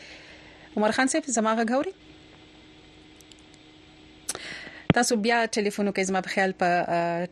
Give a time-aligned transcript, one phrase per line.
[0.79, 1.95] عمر خان صاحب زما غاګوري
[4.99, 6.69] تاسو بیا ټلیفون کې زما په خیال په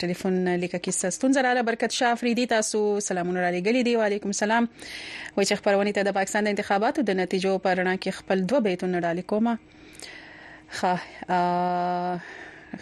[0.02, 4.64] ټلیفون لیکه کې ستونزه رااله برکت شاه فریدي تاسو سلامونه را لګلې دی وعليكم السلام
[4.74, 8.64] وای چې خبرونه ته د پاکستان د انتخاباتو د نتیجو پر وړاندې کې خپل دوه
[8.70, 10.94] بیتونه را لیکوم ښه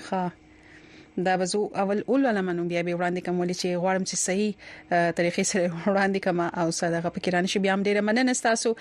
[0.07, 0.23] ښه
[1.19, 4.55] دا بزو اول اول لمنو بیا به وړاندې کوم چې غواړم چې صحیح
[5.19, 8.77] طریقې سره وړاندې کوم او صدقه پکې رانه شي بیا هم ډیره مننه تاسو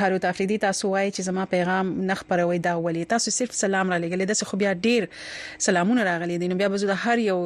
[0.00, 3.98] هارو تفریدي تاسو وای چې زما پیغام نه خبروي دا ولي تاسو صرف سلام را
[3.98, 5.06] لګلې د خو بیا ډیر
[5.66, 7.38] سلامونه راغلي دي نو بیا بزو د هر یو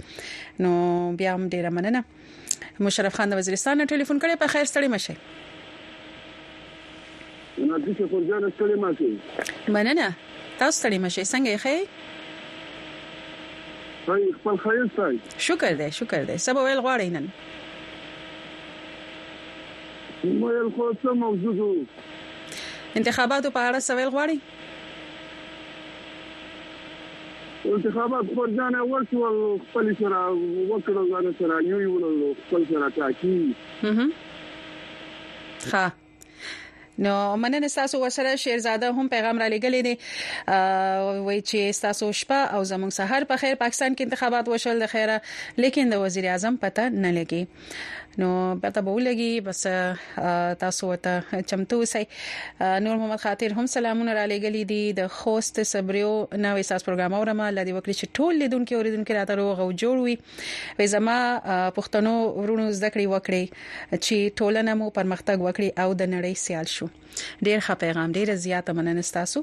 [0.66, 0.74] نو
[1.22, 5.43] بیا هم ډیره مننه مشرف خان د وزیرستان ټلیفون کړي په خیر ستړي مشه
[7.62, 9.10] نو د څه پر ځان ستړي ما شي
[9.74, 10.06] مننه
[10.58, 11.76] تاسو ستړي ما شي څنګه یې خې
[14.06, 15.14] خای خپل خیر سای
[15.48, 17.26] شکر دې شکر دې سبا ویل غواړې نن
[20.42, 21.84] مو یل خو څه موجود
[23.00, 24.38] انتخاباتو په اړه سوال غواړي
[27.78, 29.34] انتخابات پر ځان اول ټول
[29.66, 33.36] خپل سره وکړل غواړي سره یو یو خپل سره تاکي
[35.74, 35.86] ها
[36.98, 39.94] نو مننه تاسو وسره شیرزاده هم پیغام را لګلې دي
[41.24, 45.18] وای چې تاسو شپه او زموږ سحر په خیر پاکستان کې انتخابات وشول د خیره
[45.64, 47.42] لیکن د وزیر اعظم پته نه لګي
[48.18, 49.60] نو به ته بولګي بس
[50.62, 52.02] تاسو ته چمتو سي
[52.60, 56.12] نور محمد خاطر هم سلامونه را لګلې دي د خوست صبريو
[56.44, 60.16] نو احساس پروګرام اورم لدی وکړي چې ټول لیدونکو اوریدونکو راته روغ او جوړ وي
[60.78, 61.16] وې زما
[61.78, 63.42] پښتنو ورونو زده کړې وکړي
[64.04, 66.86] چې ټولنه مو پرمختګ وکړي او د نړۍ سیال شو
[67.46, 69.42] ډیر ښه پیغام ډیر زیاته مننه تاسو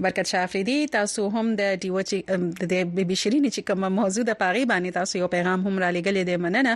[0.00, 4.36] برکت شاه افریدي تاسو هم د ډیو چې د بیبي شيرین چې کوم موضوع د
[4.40, 6.72] پاغي باندې تاسو یو پیغام هم را لګلې دی مننه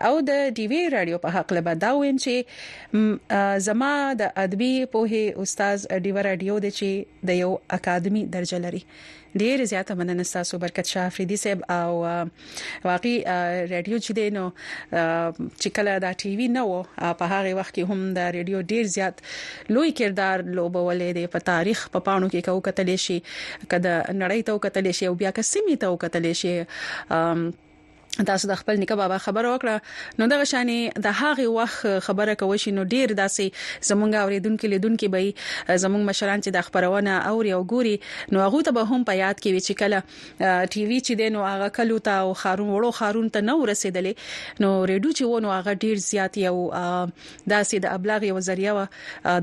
[0.06, 5.00] او د ټي وي ریډیو په حق له دا ویم چې زما د ادبي په
[5.12, 6.88] هي استاد ډیو ریډیو د چې
[7.32, 8.82] د یو اکیډمي درجه لري
[9.42, 11.92] ډیر زیاته مننه تاسو برکت شاه افریدي صاحب او
[12.86, 13.14] واقعي
[13.72, 14.44] ریډیو چې دینو
[15.60, 16.78] چې کله دا ټي وي نه وو
[17.22, 19.16] په هغه وخت کې هم دا ریډیو ډیر زیات
[19.76, 23.18] لوی کردار لوبولې دی په تاریخ په پاڼو کې کو کتلې شي
[23.72, 26.54] کده نړۍ ته کتلې شي او بیا که سیمه ته کتلې شي
[28.22, 30.74] تاسو د خپل نیکه بابا خبر وکړه نو دغه شانی
[31.06, 36.44] د هاغه وخت خبره کوي شي نو ډیر داسې زمونږ اوریدونکو لیدونکو به زمونږ مشران
[36.44, 37.94] چې د خبرونه او یو ګوري
[38.36, 41.38] نو هغه ته به هم په یاد کې وی چې کله ټي وي چې دین
[41.38, 45.58] او هغه کلو ته او خارون وړو خارون ته نو رسیدلې نو ریډیو چې ونه
[45.58, 48.86] هغه ډیر زیات یو داسې د ابلاغ یو ذریعہ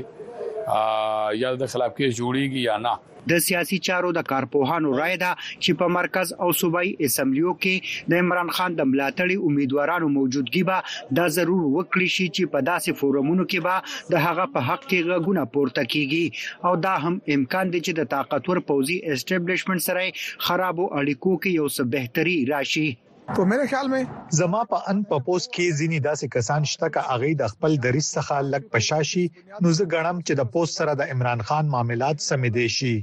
[1.42, 2.92] یا د خلاف کې جوړیږي یا نه
[3.30, 8.22] د سیاسي چارو د کارپوهانو رائے ده چې په مرکز او صوبایي اسمبلیو کې د
[8.24, 13.46] عمران خان د ملاتړي امیدوارانو موجودګي به دا ضرور وکړي شي چې په داسې فورمونو
[13.52, 17.84] کې به د هغه په حق کې غوونه پورته کیږي او دا هم امکان دی
[17.86, 22.88] چې د طاقتور پوزي اسټابلیشمنت سره خرابو اړیکو کې یو څه بهتري راشي
[23.36, 24.02] په مېره خیال مې
[24.40, 28.06] زما په ان په پوسټ کې ځینی داسې کسان شته چې اغه د خپل دریس
[28.16, 29.24] څخه لګ پشاشي
[29.62, 32.94] نو زه غړم چې د پوسټ سره د عمران خان معاملات سمې دي شي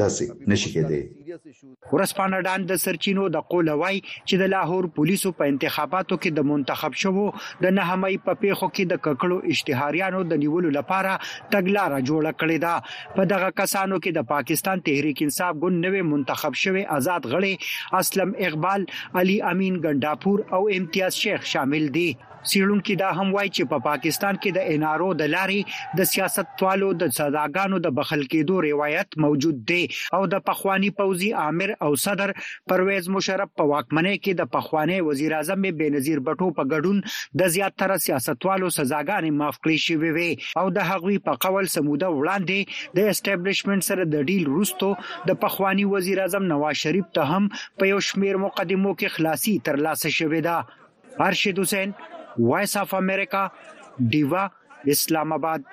[0.00, 0.98] داسې نشي کېدی
[1.92, 6.98] ورسپانډان د سرچینو د قول وای چې د لاهور پولیسو په انتخاباتو کې د منتخب
[7.02, 7.24] شوو
[7.66, 13.18] د نهمای په پیښو کې د ککړو اشتهاریانو د نیولو لپاره تګلارې جوړه کړې ده
[13.18, 18.36] په دغه کسانو کې د پاکستان تحریک انصاف ګوند نوې منتخب شوی آزاد غړي اسلم
[18.50, 18.88] اقبال
[19.22, 22.08] علي امين ګنداپور او امتیاز شیخ شامل دي
[22.52, 26.90] سیړونکو دا هم وایي چې په پاکستان کې د انارو د لارې د سیاست توالو
[27.02, 29.80] د صداګانو د بخل کېدو روایت موجود دی
[30.18, 32.34] او د پخوانی پوزي عامر او صدر
[32.72, 37.98] پرویز مشرف په واکمنۍ کې د پخوانی وزیر اعظم بنظیر بټو په ګډون د زیاتره
[38.06, 43.88] سیاستوالو سزاګانې معاف کړې شوې وي او د هغوی په قول سموده وړاندې د اسټابلیشمنت
[43.90, 44.92] سره د ډیل روستو
[45.30, 50.14] د پخوانی وزیر اعظم نواز شریف ته هم په یو شمیر مقدمو کې خلاصي ترلاسه
[50.20, 51.92] شوې ده ارشد حسین
[52.40, 53.48] voice of America
[54.02, 54.48] diva
[54.88, 55.64] Islamabad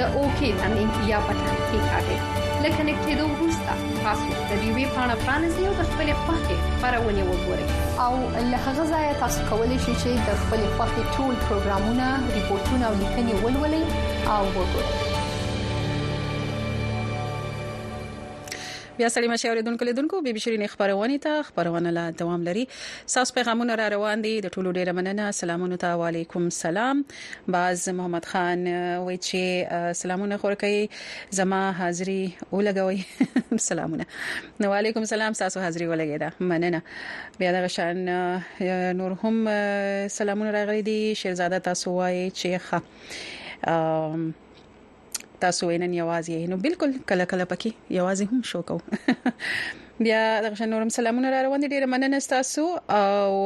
[0.00, 2.16] د اوکی ثنې یا پټ کې ښاګي
[2.68, 3.74] له کنیکټ کېدو وروسته
[4.04, 7.66] تاسو د ویوي پاڼه پرانیزئ او د خپلې خوښې خبرونه وګورئ
[8.04, 8.12] او
[8.50, 12.06] له هغه ځایه تاسو کولی شئ چې د خپلې خوښې ټول پروګرامونه،
[12.38, 13.84] ریپورتونه او لیکنې ولولئ
[14.38, 14.90] او وګورئ
[18.96, 22.68] بیا سړی مشه اوریدونکو لیدونکو به بشرین خبرونه ته خبرونه لا دوام لري
[23.14, 27.02] ساس پیغامونه را روان دي د ټولو ډیره مننه سلامونه ته وعلیکم سلام
[27.56, 28.60] باز محمد خان
[28.96, 29.40] وای چې
[30.00, 30.78] سلامونه خور کوي
[31.40, 32.22] زما حاضری
[32.54, 33.00] ولګوي
[33.66, 34.06] سلامونه
[34.66, 36.82] نو علیکم سلام تاسو حاضری ولګی دا مننه
[37.38, 37.96] بیا د شان
[39.02, 39.44] نور هم
[40.16, 43.72] سلامونه راغلي دي شیرزاده تاسو وای چې ښه
[45.42, 48.76] تاسو وینن یوازې نو بالکل کله کله پکې یوازې هم شو کو
[50.04, 52.64] بیا دغه نورم سلامونه را روان دي ډیره مننه تاسو
[52.98, 53.38] او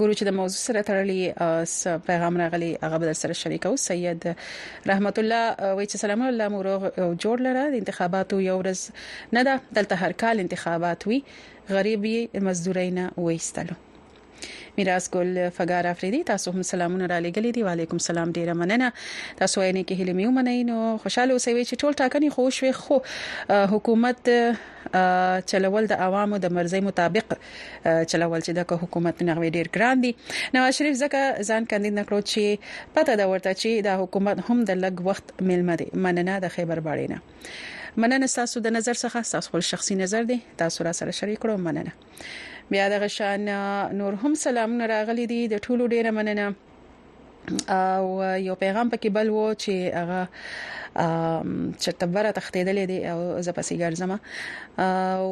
[0.00, 1.20] ګورو چې د موضوع سره تړلې
[2.08, 4.22] پیغام راغلی هغه به سره شریکو سید
[4.92, 5.42] رحمت الله
[5.76, 6.74] وایي چې سلام الله مورو
[7.22, 8.80] جوړ لره د انتخاباتو یو ورځ
[9.38, 11.18] نه ده دلته هر کال انتخابات وي
[11.78, 12.18] غریبي
[12.50, 13.82] مزدورینا وېستلو
[14.78, 18.88] میراث ګل فګار افریدي تاسو هم سلامونه را لګلې دي وعليكم سلام ډیره مننه
[19.40, 23.72] تاسو یې نه کې هلمې ومنئ نو خوشاله اوسئ چې ټول ټاکنې خوش وي خو
[23.72, 24.30] حکومت
[25.52, 30.12] چلول د عوامو د مرزي مطابق چلول چې د حکومت نغوي ډیر ګران دي
[30.54, 34.80] نواز شریف ځکه ځان کاندید نکړو چې پته دا ورته چې د حکومت هم د
[34.84, 39.66] لګ وخت ملمه دي مننه د خیبر باړینه مننه تاسو د نظر څخه تاسو خپل
[39.74, 43.44] شخصي نظر دي تاسو را سره شریک کړو مننه بیا دغه شان
[43.98, 46.46] نور هم سلامونه راغلي دي د ټولو ډیره مننه
[47.96, 48.04] او
[48.48, 50.20] یو پیغام پکې بل وو چې هغه
[51.82, 54.10] چټبره تختیدلې دي او زپسې ګرځم
[54.88, 55.28] او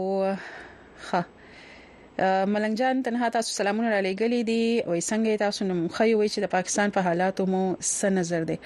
[1.06, 1.20] ښه
[2.22, 6.40] ملنګ جان تنها تاسو سلامونه را لېګلې دي وې څنګه تاسو نو مخې وې چې
[6.44, 8.56] د پاکستان په حالاتو مو څه نظر دی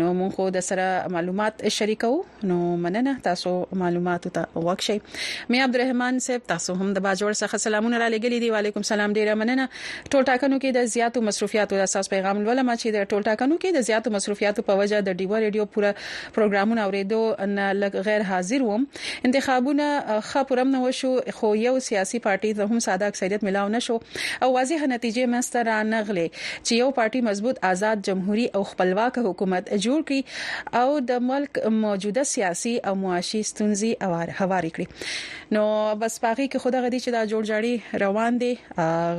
[0.00, 2.10] نو مونږ خو د سره معلومات شریکو
[2.50, 8.02] نو مننه تاسو معلوماتو ته وښی مې عبدالرحمن صاحب تاسو هم د باجوړ څخه سلامونه
[8.04, 9.66] را لېګلې دي وعليكم السلام ډیره مننه
[10.14, 13.80] ټول ټاکنو کې د زیاتو مصروفیتو د اساس پیغام ولوم چې د ټول ټاکنو کې
[13.80, 15.94] د زیاتو مصروفیتو په وجه د ډیو ریډیو پوره
[16.36, 17.22] پروګرامونه اوریدو
[17.56, 18.86] نه غیر حاضر وم
[19.32, 19.90] انتخابونه
[20.30, 23.98] خپرم نه وشو خو یو سیاسي پارټي ته هم ساده اکثریت ملاو نشو
[24.42, 29.68] او واضح نتیجې منځته را نغلې چې یو پارټي مضبوط آزاد جمهوریت او خپلواک حکومت
[29.72, 35.62] جوړ کړي او د ملک موجوده سیاسي او معاشي ستونزې هواري کړي نو
[36.04, 38.50] بس پاغي کې خدای غدي چې دا جوړ جاړي روان دي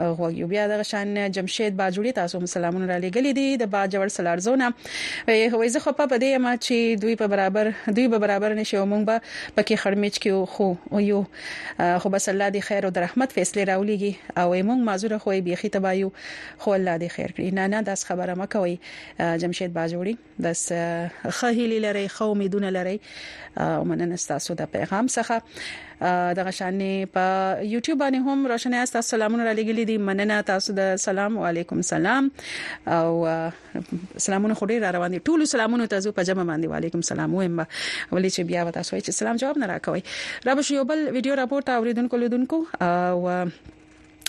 [0.04, 4.16] غوږ یو بیا د شان جمشید باجوړي تاسو هم سلامونه را لګلې دي د باجوړ
[4.20, 4.72] سلار ارزونه
[5.28, 8.84] وای زه خو په دې ما چې دوی په برابر دوی په برابر نشي او
[8.92, 9.16] مونږ به
[9.56, 11.20] پکې خړمیچ کې خو او یو
[12.04, 15.68] خو بس الله دې خیر او د رحمت فیصله راولېږي او مونږ معذور خو بيخي
[15.76, 16.08] تبایو
[16.62, 18.78] خو الله دې خیر کړی نه نه داس خبره مکوي
[19.44, 20.72] جمشید باجوړي داس
[21.28, 22.98] خهلی لري خو میدون لري
[23.56, 25.40] ومننه تاسو د پیغام څخه
[26.38, 27.24] دغه شانې په
[27.72, 32.30] یوټیوب باندې هم روشنه تاسو سلامونه را لګیلي دي مننه تاسو د سلام علیکم سلام
[32.98, 33.10] او
[34.28, 38.30] سلامونه خوري را روان دي ټول سلامونه تاسو په جمع باندې وعلیکم سلام وایم ولې
[38.36, 40.04] چې بیا تاسو چې سلام جواب نه راکوي
[40.48, 43.28] را به یو بل ویډیو راپور ته اوریدونکو لیدونکو او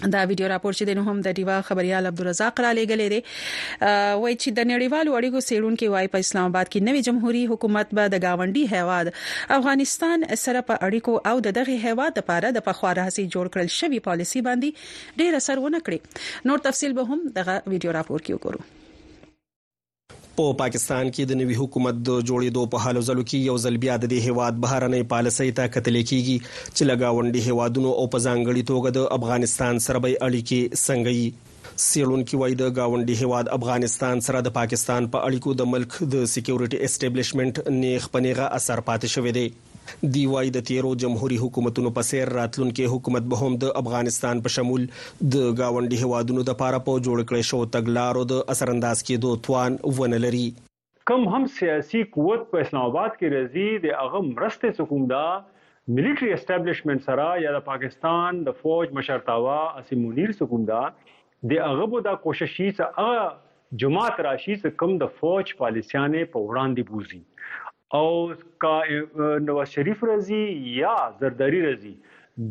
[0.09, 3.19] دا ویډیو راپور چې دنه هم د دیوا خبريال عبدالرزاق را لېګلې دي
[4.23, 7.93] وایي چې د نړیوالو اړیکو سیرون کې وای په اسلام آباد کې نوې جمهوریت حکومت
[7.99, 9.13] به د گاونډي هیواد
[9.59, 14.03] افغانستان سره په اړیکو او د دغه هیواد لپاره د پخوا راهسي جوړ کړل شوی
[14.11, 18.79] پالیسی باندې ډېر اثر ونه کړي نور تفصيل به هم دغه ویډیو راپور کې وګورو
[20.41, 23.95] په پاکستان کې د نوي حکومت د جوړېدو په حالو ځلو کې یو ځل بیا
[24.03, 28.95] د دې هواد بهرنۍ پالیسۍ ته کتل کیږي چې لګاونډي هوادونو او په ځانګړي توګه
[28.97, 34.45] د افغانستان سره به اړیکې څنګه یي سیلون کې وای د گاونډي هواد افغانستان سره
[34.47, 39.69] د پاکستان په اړیکو د ملک د سکیورټي اسټابلیشمنت نه خپنيغه اثر پاتې شوې ده
[40.15, 44.53] دی وايي د تیرو جمهوریت حکومتونو په سیر راتلونکو حکومت به هم د افغانستان په
[44.55, 49.77] شمول د گاونډي هوادونو د پاره په جوړ کړې شو تګلارو د اثرانداز کېدو توان
[49.99, 50.45] ونلري
[51.11, 57.07] کم هم سیاسي قوت په اسلام آباد کې راځي د هغه مرسته حکومدا ملټری اسټابلیشمنت
[57.09, 60.81] سره یا د پاکستان د فوج مشرتاوا اسیم منیر حکومدا
[61.53, 66.47] د هغه بو دا کوششي چې هغه جماعت راشي چې کم د فوج پالیسيانه په
[66.47, 67.21] وړاندې بوزي
[67.93, 68.27] او
[68.61, 68.79] کا
[69.45, 70.43] نو شریف رضی
[70.75, 71.95] یا زرداری رضی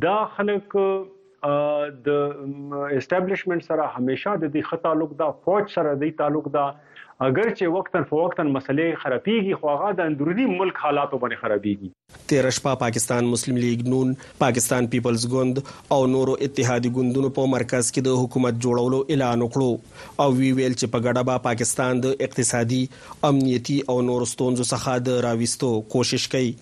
[0.02, 6.48] دا خلک د اسټابلیشمنت سره همیشه د دې خطا تعلق دا فوج سره د تعلق
[6.56, 6.64] دا
[7.24, 12.48] اگر چې وقتن فوقتن مسلې خرابېږي خو هغه د اندرونی ملک حالاتو باندې خرابېږي تیر
[12.58, 15.60] شپه پاکستان مسلم لیگ نون پاکستان پیپلز ګوند
[15.96, 20.78] او نورو اتحادي ګوندونو په مرکز کې د حکومت جوړولو اعلان وکړو او وی ویل
[20.78, 22.80] چې په ګډه با پاکستان د اقتصادي
[23.32, 26.56] امنیتی او نورو ستونزو څخه د راويستو کوشش کوي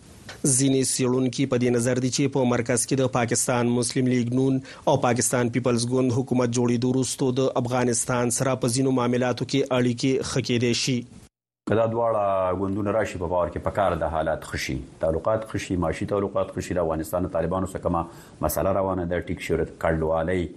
[0.56, 4.58] ځینې سیړونکو په دې نظر دي چې په مرکز کې د پاکستان مسلم لیگ نون
[4.92, 10.30] او پاکستان پیپلز ګوند حکومت جوړېدو وروسته د افغانستان سره په ځینو معاملاتو کې اړیکې
[10.30, 11.24] خکېدې شي
[11.72, 16.54] کدا دواړه غوندونه راشي په باور کې پکار د حالات خوشي تعلقات خوشي معاشي تعلقات
[16.58, 18.04] خوشي د افغانستان طالبانو سره کومه
[18.46, 20.48] مسله روانه ده ټیک شورت کډوالۍ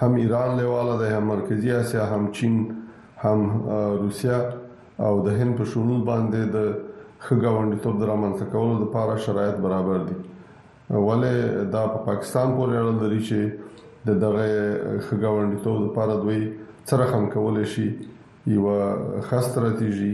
[0.00, 2.54] هم ایران لیواله ده هم مرکزی اسیا هم چین
[3.24, 3.40] هم
[4.02, 4.38] روسیا
[5.08, 6.56] او د هند په شمول باندې د
[7.26, 10.16] خګاوندتوب درامنځته کولو لپاره شرایط برابر دي
[11.06, 11.34] ولې
[11.74, 13.40] دا په پا پاکستان پورې اړه لري چې
[14.06, 14.46] د دغه
[15.06, 16.40] خګاوندتوب لپاره دوی
[16.92, 17.86] سره هم کولای شي
[18.54, 18.64] یو
[19.28, 20.12] خاص ستراتیژي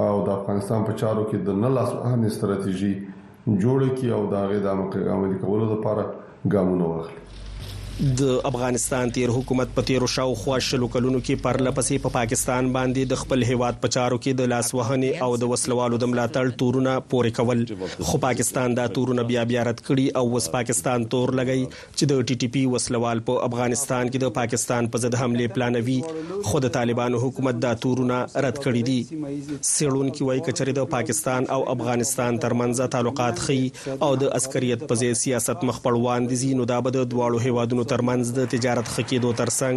[0.00, 2.92] او د افغانستان په چارو کې د نه لاسوهنې ستراتیژي
[3.62, 6.02] جوړ کړي او دا غي د عملی کولو لپاره
[6.52, 7.20] ګامونه واخلي
[7.98, 12.70] د افغانستان تیر حکومت په تیر شاو خواشلو کلونو کې پرله پسې په پا پاکستان
[12.76, 16.94] باندې د خپل هیواد په چارو کې د لاسوهنې او د وسلوالو د ملاتړ تورونه
[17.12, 21.68] پورې کول خو پاکستان دا تورونه بیا بیا رد کړي او وس پاکستان تور لګی
[21.76, 25.96] چې د ټي ټي پی وسلوال په افغانستان کې د پاکستان په ضد حمله پلانوي
[26.50, 31.48] خو د طالبانو حکومت دا تورونه رد کړي دي سیړون کې وایي کچري د پاکستان
[31.58, 33.60] او افغانستان ترمنځ تعلقات خي
[34.08, 37.92] او د عسکریت په ځای سیاست مخ پر وړاندې زینو دا بد دواړو هیوادونو ملګرو
[37.92, 39.76] ترمنځ د تجارت خکېدو ترڅنګ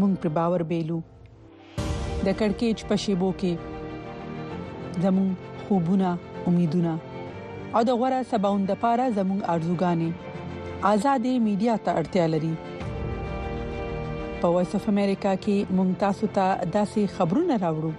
[0.00, 0.98] موږ پر باور بیلو
[2.28, 3.52] د کڑکېچ په شیبو کې
[5.06, 5.30] زمون
[5.68, 6.08] خوبونه
[6.50, 6.92] امیدونه
[7.74, 10.10] او د غوړه سباوند لپاره زمون ارزوګانی
[10.92, 12.54] آزادې میډیا ته اړتیا لري
[14.42, 16.46] په وایس اف امریکا کې ممتازو ته
[16.78, 17.92] داسې خبرونه راوړو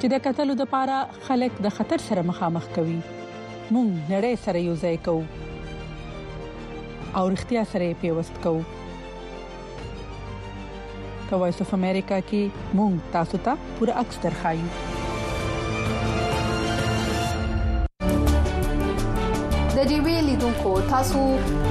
[0.00, 0.96] چې د قتل لپاره
[1.28, 5.24] خلک د خطر سره مخامخ کوي مونږ نړۍ سره یو ځای کوو
[7.18, 8.62] او رښتیا سره پیوست کوو
[11.30, 14.66] په وایس اف امریکا کې مونږ تاسو ته پوره عکس درخایو
[19.76, 21.22] د ډي بي لیدونکو تاسو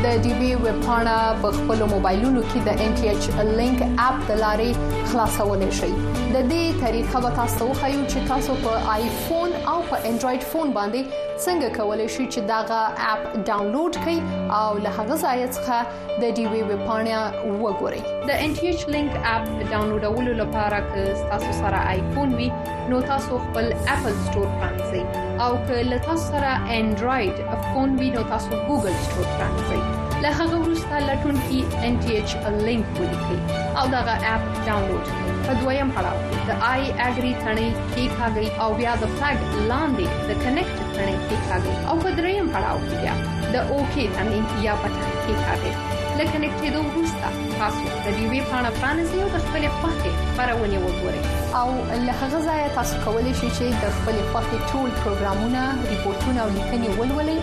[0.08, 3.30] د ډي بي ویب پاڼه په خپل موبایلونو کې د ان ټي ایچ
[3.62, 8.92] لینک اپ د لارې خلاصولای شئ د دې طریقه به تاسو خو چې تاسو په
[8.98, 12.82] آیفون او په انډراید فون باندې څنګه کولای شئ چې داغه
[13.14, 14.18] اپ ډاونلوډ کړئ
[14.60, 15.78] او له هغه ځای څخه
[16.22, 17.18] د ډي وی ویب پاڼه
[17.64, 21.02] وګورئ د ان ټی ایچ لینک اپ ډاونلوډولو لپاره که
[21.34, 22.50] تاسو سره آیفون وي
[22.94, 23.66] نو تاسو خپل
[23.98, 25.02] اپل ستور پرانځئ
[25.50, 27.36] او که له تاسو سره انډراید
[27.70, 29.86] فون وي نو تاسو ګوګل ستور پرانځئ
[30.26, 32.30] له هغه وروسته لټون کې ان ټي ایچ
[32.68, 37.70] لینک ولیکئ او دا اپ ډاونلوډ کړئ په دویم پړاو کې د آی اګری ثنې
[37.94, 42.46] کې ښاګي او بیا د فلګ لاندې د کنیکټ ثنې کې ښاګي او په دریم
[42.54, 43.16] پړاو کې بیا
[43.54, 45.72] د اوکی ثنې یا پټ کې ښاګي
[46.20, 47.28] لکه نکټېدو وروسته
[47.60, 51.22] تاسو د دې وی پاڼه پرانیزئ او د خپلې خوښې خبرونه وګورئ
[51.60, 51.68] او
[52.06, 55.62] له هغه ځایه تاسو کولی شئ چې د خپلې خوښې ټول پروګرامونه،
[55.96, 57.40] ریپورتونه او لیکنې ولولئ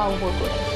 [0.00, 0.75] او وګورئ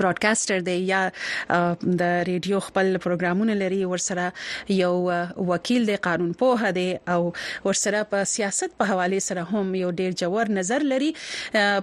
[0.00, 4.24] براډکاسټر دی یا د ریډیو خپل پروګرامونه لري ورسره
[4.82, 4.94] یو
[5.50, 7.18] وکیل دی قانون پوه دی او
[7.68, 11.10] ورسره په سیاست په حواله سره هم یو ډیر جوور نظر لري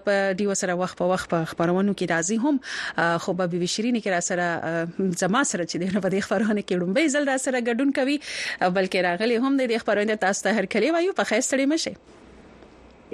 [0.05, 3.99] په ډیو سره وخت په وخت په خبرونو کې راځي هم خو به بي شيرين
[3.99, 7.95] کې را سره زما سره چې دغه په خبرونه کې لومبه ځل را سره ګډون
[8.01, 11.95] کوي بلکې راغلي هم د خبرونه تاسو ته هر کلی وایو په خیر سړی مشه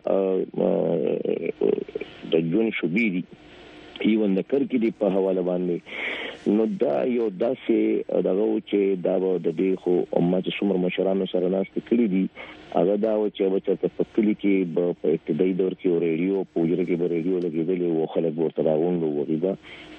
[2.35, 3.23] د جون شوبيري
[4.11, 5.77] ایون د کرکې دی په حواله باندې
[6.59, 7.77] نو دا یو داسې
[8.29, 9.13] دغه چې دا
[9.45, 12.25] د دې خو امت څومره مشرانو سره ناشته کړی دي
[12.79, 14.55] هغه دا و چې بچا ته په کلی کې
[15.03, 19.53] په ابتدایي دور کې ریډیو پوجره کې ریډیو لګېدلې و خلک ورته راغونډو وغیدا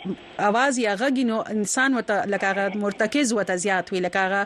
[0.52, 4.42] आवाज یا غږ نو انسان وته لکه مرتکز وته زیات وي لکه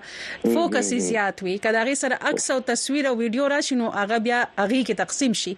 [0.57, 4.17] فوکس زیات وي کله هغه سره عکس او تصویر او ویډیو راشي شي نو هغه
[4.17, 5.53] بیا هغه کې تقسیم شي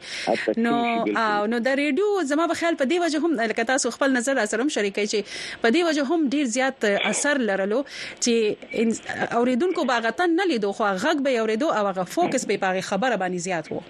[0.57, 0.76] نو
[1.53, 4.63] نو د ریډیو زما په خیال په دی وجه هم لکه تاسو خپل نظر سره
[4.65, 5.22] هم شریکای شي
[5.65, 11.24] په دی وجه هم ډیر زیات اثر لرلو چې اوریدونکو باغتن نه لیدو خو غږ
[11.30, 13.86] به اوریدو او هغه فوکس به په خبره باندې زیات وو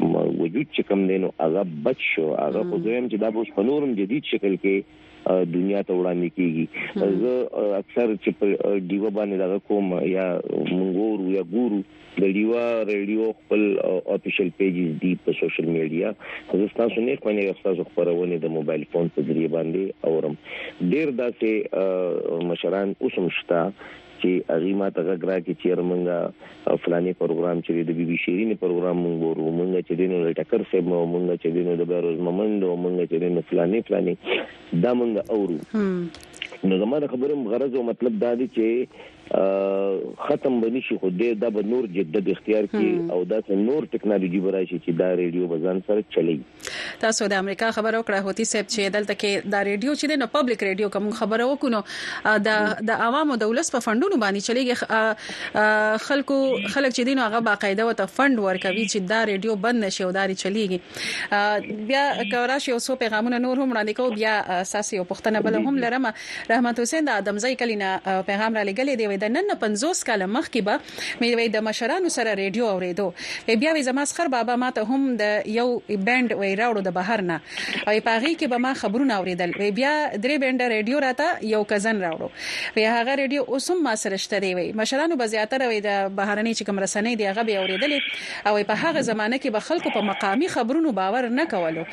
[0.00, 3.70] وجود چې کوم دین نو هغه بچ شو هغه په دویم چې دا اوس په
[3.70, 9.58] نورم جدید شکل کې دنیا ته وړاندې کیږي زه اکثر چې په ډیو باندې دا
[9.70, 10.24] کوم یا
[10.58, 11.80] منګور یا ګورو
[12.22, 12.54] د ډیو
[12.92, 13.62] ریډیو خپل
[14.16, 16.12] افیشل پیجز دی په سوشل میډیا
[16.62, 20.38] زه تاسو نه کوم نه تاسو خبرونه د موبایل فون په ذریعہ باندې اورم
[20.94, 23.64] ډیر داسې مشران اوسم شته
[24.22, 26.18] چې اغه ما ته غږ راکې چې ارمنګا
[26.84, 30.78] فلاني پروګرام چې د بي بي شيريني پروګرام مونږ ورو مونږ چې دینو ټکر سه
[30.88, 34.14] مو مونږ چې دینو د بیروز ممند مونږ چې دینو فلاني فلاني
[34.86, 35.58] دا مونږ اورو
[36.64, 39.08] نو زموږ خبره مغرض او مطلب دا دی چې
[40.28, 44.40] ختم بنی شي خو دې دا به نور جدد اختیار کی او دا نور ټکنالوژي
[44.46, 46.34] برای شي چې دا ریډیو بزن سره چلی
[47.04, 50.64] تاسو د امریکا خبرو کړه هوتی سپ چې دلته کې دا ریډیو چې نه پبلک
[50.70, 51.80] ریډیو کوم خبرو وکونو
[52.48, 58.10] د د عوامو دولت په فندونو باندې چلیږي خلکو خلک چې دین هغه باقاعده وته
[58.18, 62.04] فند ورکوي چې دا ریډیو بند نشي او دا ری چلیږي بیا
[62.34, 66.14] کوراشي اوسو پیغامونه نور هم وړاندې کوو بیا ساسي او پښتنه بل هم لرمه
[66.52, 67.88] رحمت حسین د ادمزای کلینا
[68.28, 72.30] پیغام را لګلې دی د نن 50 کال مخکې به مې وې د مشرانو سره
[72.40, 76.94] ریډیو اوریدو بیا وې زما خر بابا ماته هم د یو بند وې راوړو د
[76.96, 81.28] بهر نه او پاغي کې به ما خبرونه اوریدل وې بیا درې بند ریډیو راته
[81.52, 85.30] یو کزن راوړو وې هغه ریډیو اوس هم ما سره شته دی وې مشرانو به
[85.36, 89.40] زیاتره وې د بهرنی چې کوم رسنۍ دی هغه به اوریدلې او په هغه زمانه
[89.44, 91.86] کې به خلکو په مقامی خبرونو باور نه کولو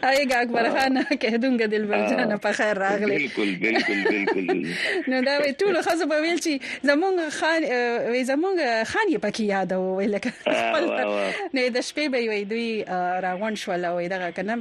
[0.10, 4.68] آیګا اکبر خان که دونګه دلبر جان په خیر راغلی بالکل بالکل بالکل
[5.14, 7.64] نو دا وی ټول خاصه په ویل چې زمونږ خان
[8.12, 10.34] وی زمونږ خان یې پکې یاد و لکه
[11.54, 12.70] نه د شپې به وی دوی
[13.28, 14.58] راغون شول او دغه کنه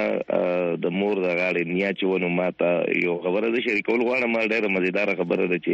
[0.83, 2.69] د مور د غاړې نیا چې ونه ماته
[3.05, 5.73] یو خبره ده شریکول غواړم ما ډېر مزیدار خبره ده چې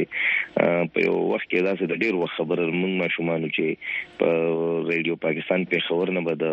[0.94, 3.66] په یو وخت کې داسې د ډېر وخت خبره مونږ ما شومان چې
[4.20, 4.30] په
[4.92, 6.52] ریډیو پاکستان په خبر نه بده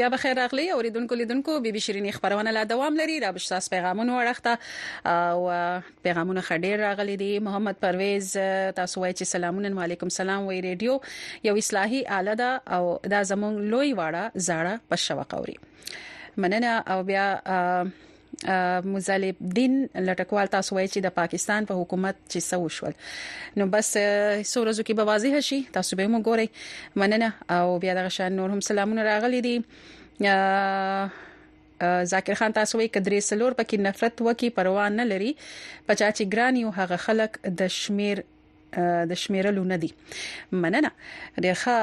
[0.00, 3.46] بیا به خیر اغلی اوریدونکو لیدونکو بي بي شيرين خبرونه لا دوام لري را بش
[3.48, 4.58] تاسو پیغامونه ورخته
[5.06, 5.50] او
[6.04, 8.32] پیغامونه خډیر راغلي دي محمد پرویز
[8.76, 11.00] تاسو وایي چې سلامونه علیکم سلام وی ریډیو
[11.44, 15.58] یو اصلاحي اله ده او دا زمونږ لوی واړه زاړه پښه وقوري
[16.36, 17.42] مننه او بیا
[18.84, 22.94] مزالب دین لټکوال تاسو وایي چې د پاکستان په حکومت چې سو شول
[23.60, 23.88] نو بس
[24.52, 26.48] سورزو کې به واضح شي تاسو به موږ ګورئ
[26.98, 29.54] مننه او بیا د غشان نور هم سلامونه راغلي دي
[32.14, 35.32] زاکر خان تاسو وی کډری سلور پکې نفرت وکي پروا نه لري
[35.86, 38.24] پچا چې ګران یو هغه خلک د شمیر
[39.10, 39.88] د شمیرلو نه دي
[40.52, 40.90] مننه
[41.44, 41.76] ډیرخه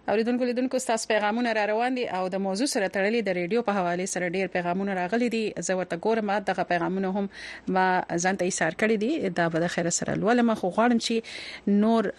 [0.08, 3.76] اوریدونکو لیدونکو تاسو پیغامونه را روان دي او د موضوع سره تړلي د ریډیو په
[3.76, 7.30] حواله سره ډیر پیغامونه راغلي دي زه ورته ګورم دغه پیغامونه هم
[7.78, 7.86] ما
[8.26, 12.12] ځانته ایثار کړی دي دا به د خیر سره لولم خو غواړم چې نور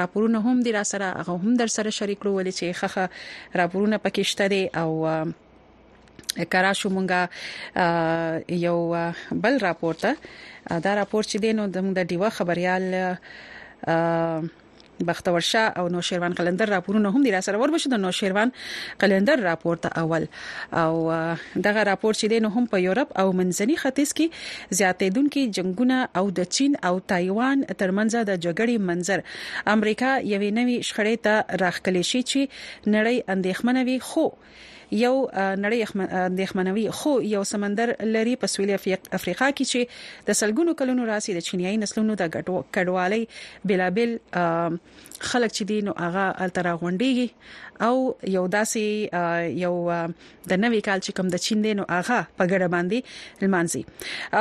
[0.00, 3.10] راپورونه هم دي را سره هغه هم در سره شریک کړو چې خخه
[3.62, 8.78] راپورونه پکې شته دي او کرا شو مونږه یو
[9.48, 10.16] بل راپورته
[10.88, 11.66] دا راپور چې دینو
[12.00, 12.90] د دیوه خبريال
[15.04, 18.52] بختور شاه او نوشیروان قلندر راپورونه هم دي را سره وربشه د نوشیروان
[18.98, 20.26] قلندر راپور ته اول
[20.72, 20.96] او
[21.64, 24.26] دغه راپور چې دین هم په یورپ او منځني ختیځ کې
[24.78, 29.18] زیاتېدونکو جنگونه او د چین او تایوان ترمنځ د جګړې منظر
[29.76, 32.40] امریکا یوې نوې شخړې ته راخکلې شي چې
[32.94, 34.24] نړۍ اندېښمنوي خو
[34.98, 35.14] یو
[35.64, 35.80] نړۍ
[36.30, 38.74] اندېخمنوي خو یو سمندر لري په سویلي
[39.16, 39.80] افریقا کې چې
[40.30, 42.28] د سلګونو کلونو راسي د چینایي نسلونو د
[42.78, 43.22] کډوالۍ
[43.72, 44.10] بلابل
[45.28, 47.94] خلک چې دي نو هغه الترا غونډيږي او
[48.34, 49.72] یو داسې یو
[50.52, 53.82] د نوې کال چې کوم د چین دی نو هغه په ګډه باندې لمانځي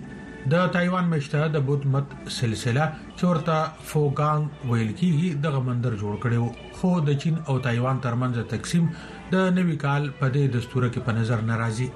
[0.53, 2.87] د تایوان مشته د بوت مت سلسله
[3.21, 3.55] چورتا
[3.91, 6.49] فوګانګ ویل کیږي د غمندر جوړ کړو
[6.81, 8.91] خو د چین او تایوان ترمنځ تقسیم
[9.35, 11.89] د نوي کال په دې دستور کې په نظر ناراضي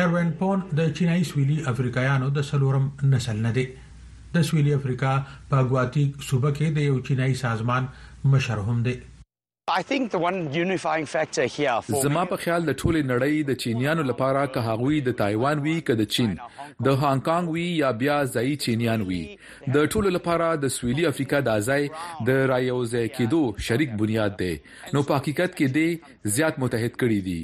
[0.00, 3.66] ایرون پون د چینایي سویلي افریقایانو د سلورم نسل نه دی
[4.36, 7.90] د سویلي افریقا په ګواتیک صوبه کې د یو چینایي سازمان
[8.36, 8.96] مشر هم دی
[12.04, 15.94] زما په خیال د ټوله نړۍ د چینیانو لپاره که هغوی د تایوان وي که
[16.00, 16.34] د چین
[16.86, 19.20] د هانګ کانګ وي یا بیا ځای چینیان وي
[19.76, 21.86] د ټوله لپاره د سویلي افریقا د ازای
[22.26, 24.50] د رايوزې کېدو شریک بنیاد دی
[24.96, 25.88] نو په حقیقت کې دی
[26.38, 27.38] زیات متحد کړي دي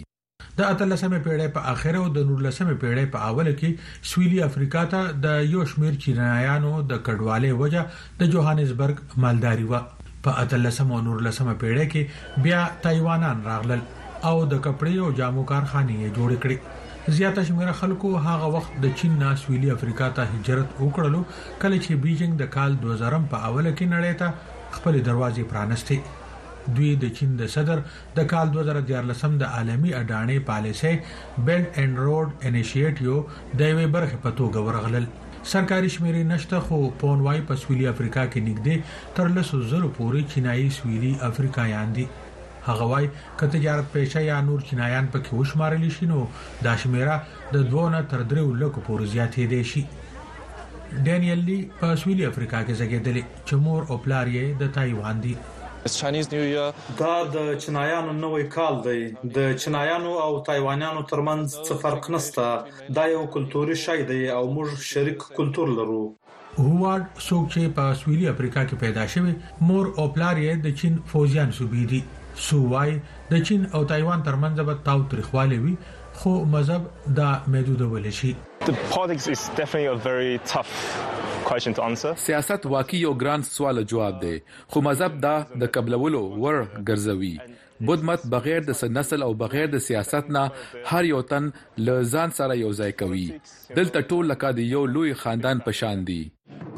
[0.61, 5.17] د اتلسمه پیړۍ په اخر او د نورلسمه پیړۍ په اول کې سویلي افریقا ته
[5.29, 7.87] د یو شمیر چینایانو د کډوالۍ وجه
[8.21, 9.83] د جوهانسبرګ مالداري و
[10.25, 13.83] په اتلسم او نورلسم پیړۍ کې بیا تایوانان راغلل
[14.29, 16.59] او د کپړې او جامو کارخانه جوړ کړې
[17.17, 21.21] زیاته شمیر خلکو هغه وخت د چین نه سویلي افریقا ته هجرت وکړلو
[21.63, 26.19] کله چې بیجینګ د کال 2000 په اوله کې نړۍ ته خپل دروازې پرانستې
[26.79, 27.83] دوی د چین د صدر
[28.21, 30.93] د کال 2014 د عالمی اډانې پالیسي
[31.49, 33.17] بیلټ اینڈ روډ انیشیټیو
[33.59, 35.09] د یوې برخې په توګه ورغلل
[35.53, 38.77] سرکاري شمیرې نشته خو پونوای په سویلي افریقا کې نږدې
[39.19, 42.05] تر لسو زره پورې چینایي سویلي افریقایان دي
[42.67, 46.19] هغه وای ک تجارت پېشه یا نور چینایان پکې وشمارل شي نو
[46.67, 47.15] دا شمیره
[47.55, 49.83] د 2 نه تر 3 لکو پورې زیاتې دي شي
[51.09, 55.35] ډینیل لی په سویلي افریقا کې زګېدلې چې مور او پلار یې د تایوان دي
[55.81, 59.01] دا د چینایانو نوې کال دی
[59.37, 62.47] د چینایانو او تایوانیانو ترمنځ څه فرق نشته
[62.99, 68.27] دا یو کلتوري شی دی او موږ شریک کلتور لرو هوارد څوک چې په سویلي
[68.33, 69.33] افریقا کې پیدا شوی
[69.71, 72.03] مور او پلار یې د چین فوجیان صوبې دي
[72.49, 72.93] سوای
[73.33, 75.75] د چین او تایوان ترمنځ به تاو تریخواله وي
[76.21, 76.83] خو مذهب
[77.17, 78.35] دا محدودول شي
[82.17, 84.39] سیاست واقعي یو ګران سوال جواب دی
[84.69, 85.33] خو مذهب دا
[85.63, 87.39] د قبلولو ور ګرځوي
[87.91, 90.51] بودھ مت بغیر د نسل او بغیر د سیاست نه
[90.93, 91.49] هر یو تن
[91.79, 93.25] لزان سره یو ځای کوي
[93.77, 96.21] دلته ټول لکه د یو لوی خاندان په شان دي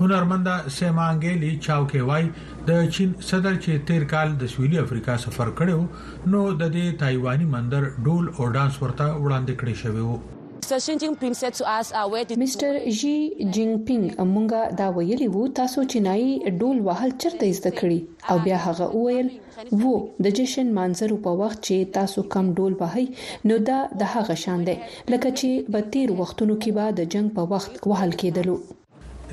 [0.00, 2.24] هنرمند سیمانګېلی چاو کې وای
[2.70, 5.80] د چین صدر چې تیر کال د سویلي افریقا سفر کړو
[6.34, 10.18] نو د دې تایوانی مندر ډول او ډانس ورته وړاندې کړی شوی وو
[12.42, 13.14] مستر جی
[13.54, 16.28] جینګ پینګ امونګه دا ویلي وو تاسو چینایي
[16.60, 17.98] ډول وهل چرته زده کړی
[18.34, 19.28] او بیا هغه وویل
[19.84, 19.94] وو
[20.26, 23.06] د جشن منظر په وخت چې تاسو کم ډول وهي
[23.52, 24.76] نو دا د هغه شان دی
[25.12, 28.56] لکه چې په تیر وختونو کې به د جنگ په وخت وهل کېدلو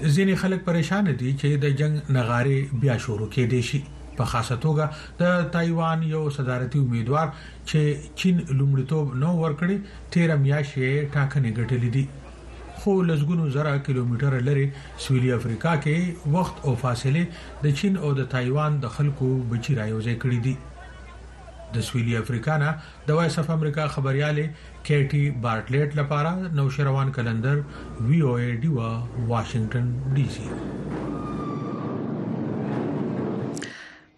[0.04, 3.80] ځینې خلک پریشان دي چې د جنگ نغاره بیا شروع کې دي شي
[4.20, 4.90] په خاصه توګه
[5.24, 7.28] د تایوان یو صدارتي امیدوار
[7.70, 7.80] چې
[8.24, 9.80] چین لومړیتوب نو ورکړي
[10.18, 12.08] 13 میاشتې ټاکنې ګټلې دي
[12.80, 14.66] خو لږګونو زره کیلومتر لري
[15.06, 17.24] سویلي افریقا کې وخت او فاصله
[17.68, 20.58] د چین او د تایوان د خلکو بچی رايوځي کړی دي
[21.74, 22.72] د سویلي افریقا نه
[23.08, 27.58] د وایس اف امریکا خبريالې کېټي بارټلټ لپاره نو شروان کلندر
[28.12, 28.92] وی او ای ډیوا
[29.32, 29.88] واشنگټن
[30.18, 30.48] ډي سي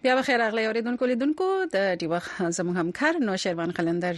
[0.04, 1.44] بیا به خیر اغلی اوریدونکو لیدونکو
[1.74, 2.10] د ډیو
[2.58, 4.16] زموږ همکار نو شیروان خلندر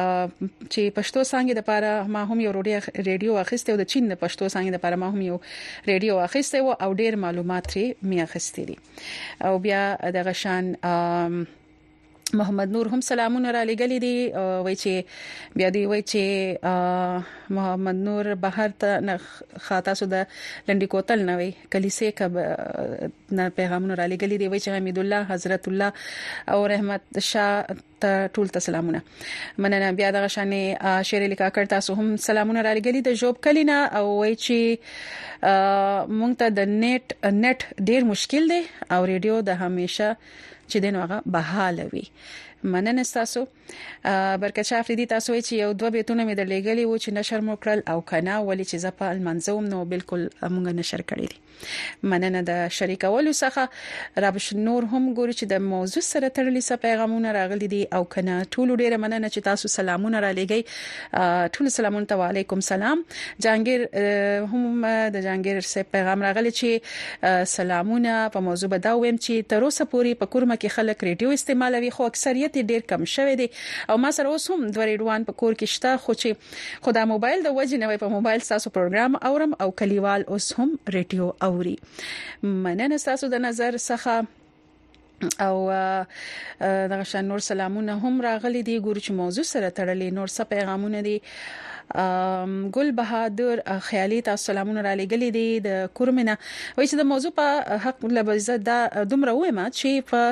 [0.73, 2.53] چې پښتو څنګه د پاره ما هم یو
[3.09, 5.39] ریډیو اخیسته او د چین د پښتو څنګه د پاره ما هم یو
[5.87, 8.77] ریډیو اخیسته او ډیر معلومات لري می اخیستې دي
[9.41, 9.85] او بیا
[10.19, 11.45] دغه شان آم
[12.35, 14.17] محمد نور هم سلامونه را لګلې دي
[14.67, 14.95] وای چې
[15.61, 16.23] بیا دی وای چې
[17.59, 18.91] محمد نور بهر ته
[19.69, 20.23] خاطا سو د
[20.67, 22.33] لنډی کوتل نه وای کلیسې کب
[23.33, 25.93] نه پیغامونه را لګلې دی وای چې حمید الله حضرت الله
[26.55, 29.03] او رحمت شاه ته ټول ته سلامونه
[29.59, 34.05] مننه بیا د غشانه شعر لیکاکړ تاسو هم سلامونه را لګلې د جوب کلینا او
[34.19, 38.61] وای چې مونږ ته د نت نت ډیر مشکل دی
[38.95, 42.07] او ریډیو د همیشه چې دغه بحال وي
[42.73, 43.43] مننه تاسو
[44.43, 47.83] برکت شاه افریدي تاسو چې یو دوه بیتونه مې درلېګلي و چې نشر مو کړل
[47.93, 53.20] او کنا ولی چې زپال منظوم نو بالکل مونږ نشر کړی دي مننه د شریکول
[53.21, 53.69] کولو څخه
[54.25, 58.37] رابش نور هم ګوري چې د موضوع سره تړلي څه پیغامونه راغلي دي او کنه
[58.55, 63.03] ټول ډیره مننه چې تاسو سلامونه را لګي ټول سلامونه تو علیکم سلام
[63.47, 63.85] جانگیر
[64.53, 64.87] هم
[65.17, 69.89] د جانگیر سه پیغام راغلی چې سلامونه په موضوع به دا ویم چې تر اوسه
[69.97, 73.51] پوري په کورمه کې خلک ریډیو استعمالوي خو اکثریت ډیر کم شوه دي
[73.89, 77.47] او ما سره اوس هم د ریډوان په کور کې شته خو چې خدا موبایل
[77.51, 80.69] د وجه نه په موبایل تاسو پروګرام اورم او کلیوال اوس هم
[80.99, 81.77] ریډیو اوري
[82.65, 84.15] مننه تاسو د نظر څخه
[85.47, 85.57] او
[86.93, 90.99] دغه شان نور سلامونه هم راغلي دي ګورو چې موضوع سره تړلې نور څه پیغامونه
[91.09, 91.17] دي
[92.79, 97.77] ګل بهادر خیالي تاسو سلامونه را لګلې دي د کورمنه وایي چې د موضوع په
[97.87, 98.79] حق له بزه دا
[99.15, 100.23] دومره وایم چې په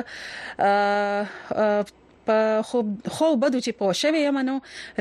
[2.29, 2.39] په
[2.69, 2.87] خوب
[3.17, 4.55] خو بدو چې پوه شوی یم نو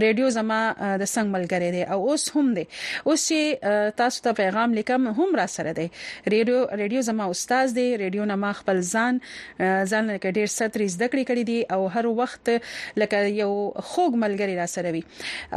[0.04, 0.58] ریډیو زما
[1.00, 2.64] د څنګه ملګری دی او اوس هم دی
[3.08, 5.86] اوس چې تاسو ته پیغام لیکم هم را سره دی
[6.34, 9.14] ریډیو ریډیو زما استاد دی ریډیو نه ما خپل ځان
[9.90, 12.44] ځان لکه ډیر ستري زده کړې کړې دي او هر وخت
[13.02, 13.52] لکه یو
[13.90, 15.02] خوګ ملګری را سره وي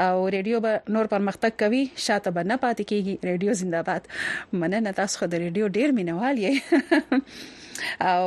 [0.07, 4.95] او ریډیو به نور پرمختګ کوي شاته به نه پاتې کیږي ریډیو زنده باد مننه
[5.02, 7.60] تاسو خو د ریډیو ډیر مینوال یې
[8.11, 8.23] او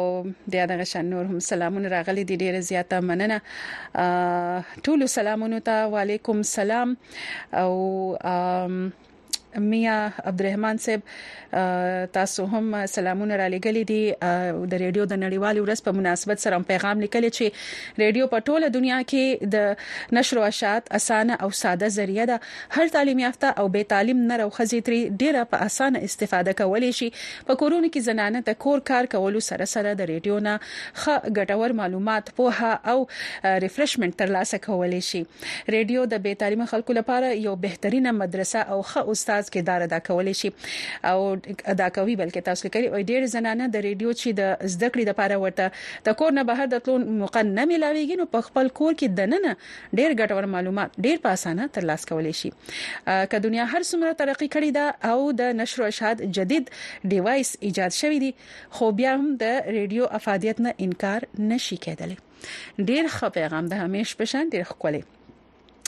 [0.51, 3.39] د هغه شان نور هم سلامونه راغلي دي ډیره زیاته مننه
[4.85, 6.89] ټول سلامونه ته وعليكم السلام
[7.63, 7.73] او
[9.59, 11.03] میا عبدالرحمن صاحب
[12.13, 14.15] تاسو هم سلامونه را لګلې دي
[14.71, 18.99] د ریډیو د نړیوال ورځ په مناسبت سره پیغام لیکلی چې ریډیو په ټوله دنیا
[19.13, 22.39] کې د نشر او اشاعت اسانه او ساده ذریعہ ده
[22.79, 27.09] هر تعلیم یافته او به تعلیم نه راوخزي تر ډیره په اسانه استفاده کولی شي
[27.13, 31.77] په کورونه کې زنانه د کور کار کولو سره سره د ریډیو نه ښه ګټور
[31.85, 33.07] معلومات پوها او
[33.69, 39.17] ریفرشمنت ترلاسه کولی شي ریډیو د به تعلیم خلکو لپاره یو بهترینه مدرسه او ښه
[39.17, 40.51] استاد مرکز کې دار ادا کولې شي
[41.11, 45.05] او ادا کوي بلکې تاسو لیکلي او ډېر زنانه د ریډیو چې د زده کړې
[45.11, 48.97] لپاره ورته د کور نه بهر د تلون موقع نه ملاويږي نو په خپل کور
[49.01, 49.55] کې دننه
[50.01, 52.53] ډېر ګټور معلومات ډېر په اسانه ترلاسه کولای شي
[53.33, 56.71] که دنیا هر څومره ترقی کړې ده او د نشر او اشاعت جدید
[57.17, 58.33] ډیوایس ایجاد شوی دی
[58.79, 62.23] خو بیا هم د ریډیو افادیت نه انکار نشي کېدلی
[62.91, 65.03] ډیر ښه پیغام ده همیش پشان ډیر ښکلی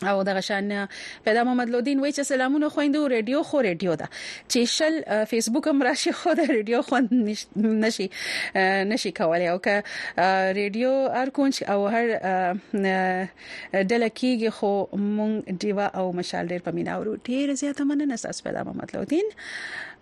[0.05, 0.89] او دغه شان
[1.25, 4.07] پیدا محمد لودین وای چې سلامونه خويندو ریډیو خو ریډیو دا
[4.49, 7.09] چې شل فیسبوک هم راشي خو د ریډیو خوند
[7.85, 8.07] نشي
[8.91, 9.77] نشي کولای او که
[10.53, 12.07] ریډیو هر کونج او هر
[13.73, 14.73] دلکیږي خو
[15.07, 19.27] مونږ دیوا او مشال ډیر پمینا ورو ډیر زیاته مننه ساس پیدا محمد لودین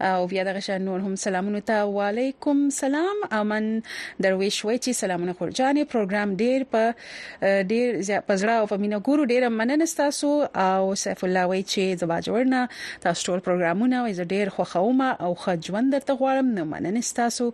[0.01, 3.83] او بیا دغه شان نور هم سلامونه ته وعليكم سلام امن
[4.23, 6.95] درویش وای چې سلامونه خورجانې پروګرام ډیر په
[7.43, 10.31] ډیر پزړه او په مینا ګورو ډیر مننه تاسو
[10.65, 12.65] او سیف الله وای چې زبا جوړنا
[13.07, 17.49] تاسو ټول پروګرامونه وای ډیر خوخوم او خجوند درته غواړم نو مننه تاسو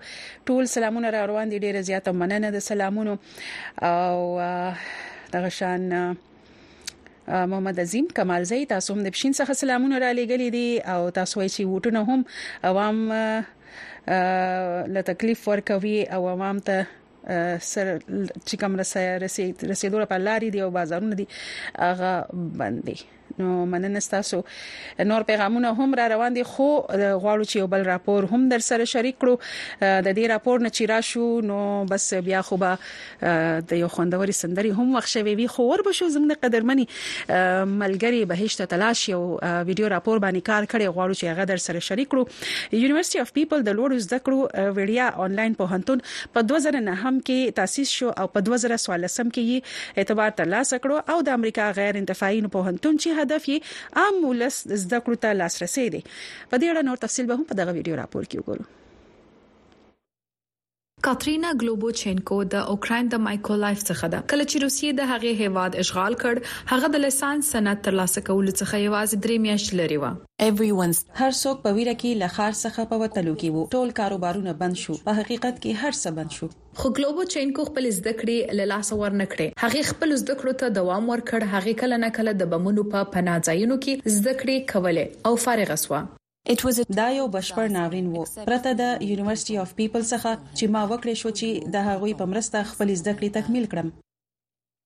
[0.51, 3.17] ټول سلامونه را روان دي ډیر زیاته مننه د سلامونو
[3.93, 4.19] او
[5.33, 5.89] دغه شان
[7.31, 11.49] محمد عظیم کمالزی تاسو هم د پښین څخه سلامونه را لېګلې دي او تاسو یې
[11.57, 12.21] چې وټونه هم
[12.73, 12.97] عوام
[14.97, 16.77] له تکلیف ورکوي او عوام ته
[17.73, 17.87] سر
[18.49, 18.73] چې کوم
[19.71, 21.27] رسېدو لپاره لاري دي او بازارونه دي
[21.89, 22.13] هغه
[22.61, 22.97] باندې
[23.39, 24.43] نو مننه تاسو
[25.01, 28.85] نور پیغامونه هم را روان دي خو غواړو چې یو بل راپور هم در سره
[28.85, 29.35] شریک کړو
[29.83, 32.79] د دې راپور نه چیرې شو نو بس بیا خو به
[33.73, 36.87] د یو خوندوري سندري هم وښوي وی خو ور بشو زموږ قدرمني
[37.29, 42.13] ملګری بهشت تلاش یو ویډیو راپور باندې کار کړی غواړو چې هغه در سره شریک
[42.15, 42.27] کړو
[42.83, 46.05] یونیورسيټي اف پیپل د لوړو زده کړو ویډیا انلاین په هنتون
[46.35, 51.21] په 2009 هم کې تاسیس شو او په 2014 کې یې اعتبار ترلاسه کړو او
[51.31, 53.57] د امریکا غیر انتفاعي په هنتون چې هدف یې
[54.01, 56.01] عام ولس زده کړو ته لاسرسي دی
[56.51, 58.65] په دې اړه نور تفصیل به هم په دغه ویډیو راپور کې وګورو
[61.07, 66.17] کاترینا ګلوبوچینکو د اوکرين د مایکولایف څخه ده کله چې روسیې د هغه هیواد اشغال
[66.25, 70.11] کړ هغه د لسان سند ترلاسه کول څخه یوازې درې میاشتې لري و
[70.49, 74.83] everyone's هر څوک په ویره کې لخر څخه په وټلو کې وو ټول کاروبارونه بند
[74.85, 76.51] شو په حقیقت کې هر څه بند شو
[76.85, 81.11] خو ګلوبوچینکو خپل زده کړې له لاس ور نکړې هغه خپل زده کړو ته دوام
[81.17, 85.77] ورکړ هغه کله نه کله د بمونو په پناځایونو کې زده کړې کولې او فارغ
[85.89, 86.07] شو
[86.99, 91.31] دا یو بشپړ ناورین وو پرته د یونیورسيټي اف پیپل څخه چې ما وکړې شو
[91.39, 93.89] چې د هغوی په مرسته خپل زده کړې تکمیل کړم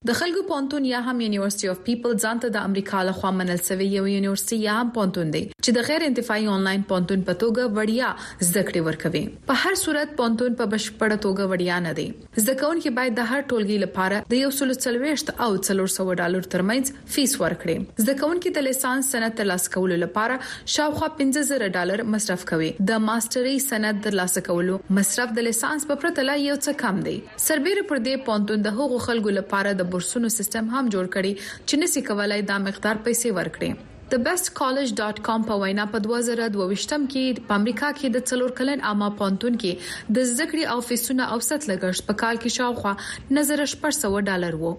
[0.08, 3.84] د خلکو پونتون یا هم یونیورسيټي اف پیپل ځانته د امریکا له خوا منل شوی
[3.92, 8.48] یو یونیورسيټي یا هم پونتون دی چې د غیر انتفاعي انلاین پونتون په توګه وړیا
[8.48, 13.16] زده ورکوي په هر صورت پونتون په بشپړه توګه وړیا نه دی زده کوونکي باید
[13.20, 18.04] د هر ټولګي لپاره د یو سل څلويشت او څلور سو ډالر ترمنځ فیس ورکړي
[18.06, 20.38] زده کوونکي د لیسانس سند ترلاسه کولو لپاره
[20.76, 26.38] شاوخوا 15000 ډالر مصرف کوي د ماستري سند ترلاسه کولو مصرف د لیسانس په پرتله
[26.44, 27.18] یو څه کم دی
[27.48, 31.78] سربېره پر دې پونتون د هغو خلکو لپاره د بورسونو سیستم هم جوړ کړي چې
[31.82, 33.74] نسې کولای دا مقدار پیسې ورکړي
[34.12, 40.16] thebestcollege.com په وینا په 2022م کې په امریکا کې د څلور کلن عامه پونتون کې
[40.18, 42.94] د زګړې او فیسونه اوسط لګښت په کال کې شاوخوا
[43.38, 44.72] نظر 400 ډالر وو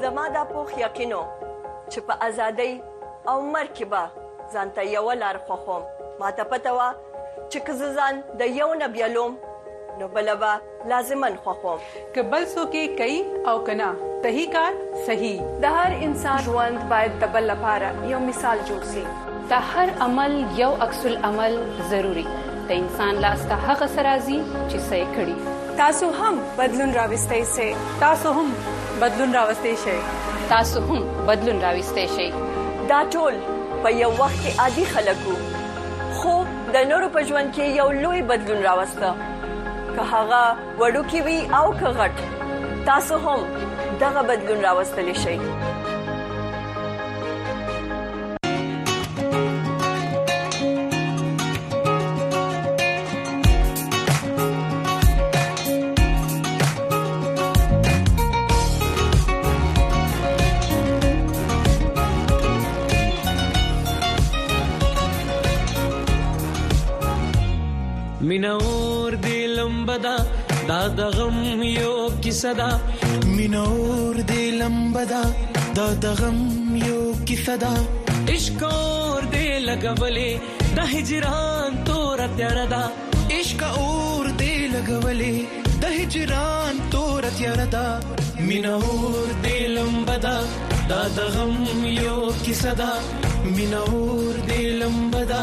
[0.07, 1.23] زما د پوخ یقینو
[1.91, 2.73] چې په ازادۍ
[3.31, 4.03] او مرکبه
[4.53, 5.83] ځانته یو لار خوخم
[6.21, 6.83] ماته پته و
[7.51, 9.33] چې کززان د یو نبیلوم
[10.01, 10.53] نو بلبا
[10.93, 11.79] لازمن خوخم
[12.19, 13.15] کبل سو کې کئ
[13.55, 13.89] او کنا
[14.29, 14.73] تهی کار
[15.11, 19.07] صحیح د هر انسان ژوند باید تبل لپاره یو مثال جوړ شي
[19.51, 21.55] د هر عمل یو عکس العمل
[21.93, 24.37] ضروری د انسان لاس ته هغه سرازي
[24.71, 25.35] چې سې کړی
[25.81, 27.67] تاسو هم بدلون راوستئ سي
[28.03, 28.53] تاسو هم
[29.05, 29.97] بدلون راوستئ شئ
[30.53, 32.29] تاسو هم بدلون راوستئ شئ
[32.93, 33.35] دا ټول
[33.83, 35.35] په یو وخت کې عادي خلکو
[36.21, 36.37] خو
[36.79, 39.15] د نورو په ژوند کې یو لوی بدلون راوسته
[39.95, 40.47] که هغه
[40.79, 43.41] وړو کې وي او که غټ تاسو هم
[44.07, 45.37] دغه بدلون راوستلی شئ
[72.43, 72.69] صدا
[73.37, 75.19] مینور دی لمبدا
[75.77, 76.39] د دغم
[76.89, 77.75] یو کی صدا
[78.35, 80.31] عشق اور دی لګولې
[80.79, 82.81] د هجران تور تیار دا
[83.39, 85.37] عشق اور دی لګولې
[85.85, 87.85] د هجران تور تیار دا
[88.49, 90.35] مینور دی لمبدا
[90.95, 91.55] د دغم
[92.07, 92.91] یو کی صدا
[93.57, 95.41] مینور دی لمبدا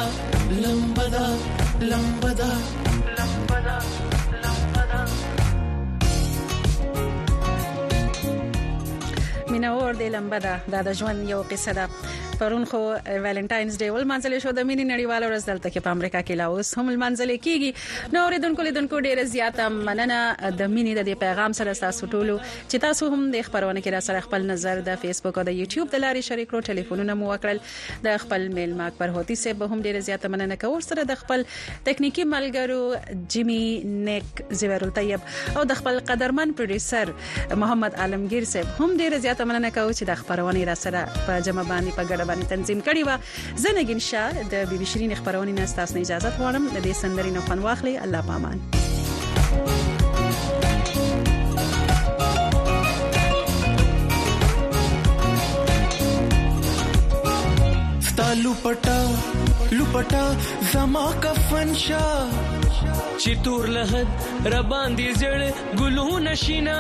[0.67, 1.25] لمبدا
[1.89, 2.51] لمبدا
[9.59, 11.85] مینور د لمبه ده دا د ژوند یو قصه ده
[12.39, 12.79] پرون خو
[13.23, 16.45] ویلنټاینز ډے ول منځلې شو د مینې نړیوال ورځ دلته کې په امریکا کې لا
[16.51, 20.19] اوس هم منځلې کیږي نو اوریدونکو لیدونکو ډیره زیاته مننه
[20.61, 24.01] د مینې د دې پیغام سره تاسو ټول چې تاسو هم د خبرونه کې را
[24.07, 27.59] سره خپل نظر د فیسبوک او د یوټیوب د لارې شریک کړو ټلیفونونه مو وکړل
[28.07, 31.21] د خپل میل ماک پر هوتی سه به هم ډیره زیاته مننه کوو سره د
[31.25, 31.45] خپل
[31.89, 33.59] ټکنیکی ملګرو جيمي
[33.97, 39.75] نیک زویر الطيب او د خپل قدرمن پروډوسر محمد عالمگیر صاحب هم ډیره زیاته مننه
[39.81, 43.09] کوو چې د خبرونه را سره په جمع باندې په ګډه باندې تنظیم کړی و
[43.63, 47.59] زنګین شاه د بیبي شيرین خبرونه نه تاسو نه اجازه غواړم د دې سندرینو خوان
[47.69, 48.59] واخلي الله پامان
[58.43, 58.99] لوپټا
[59.77, 60.25] لپټا
[60.73, 62.03] زما کفن شا
[63.21, 64.09] چې تور لحد
[64.55, 65.41] ربان دي زړ
[65.81, 66.77] ګلو نشینا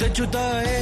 [0.00, 0.74] د جدای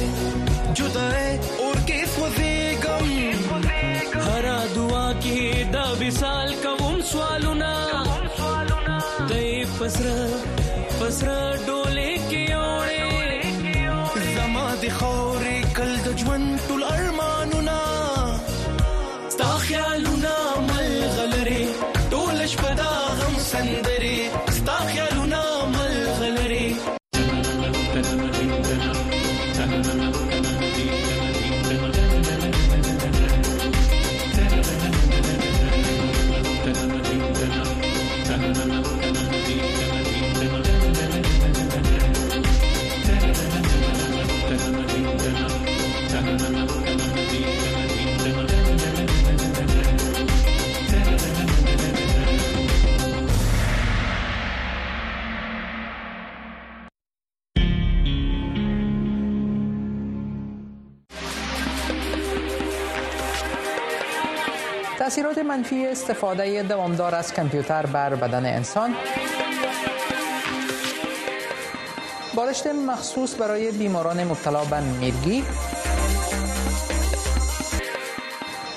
[0.77, 1.31] جدای
[1.61, 2.58] اور کې سوځي
[2.97, 4.47] کوم هر
[4.77, 5.41] دعا کې
[5.73, 7.71] دا وصال کوم سوالونه
[9.29, 10.19] دې پسره
[10.99, 13.08] پسره ډولې کې اورې
[65.09, 68.95] تاثیرات منفی استفاده دوامدار از کامپیوتر بر بدن انسان
[72.35, 75.43] بالشت مخصوص برای بیماران مبتلا به میرگی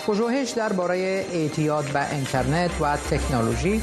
[0.06, 0.98] پژوهش درباره
[1.32, 3.82] اعتیاد به اینترنت و تکنولوژی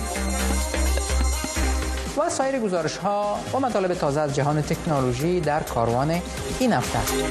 [2.18, 6.22] و سایر گزارش ها و مطالب تازه از جهان تکنولوژی در کاروان
[6.60, 7.26] این هفته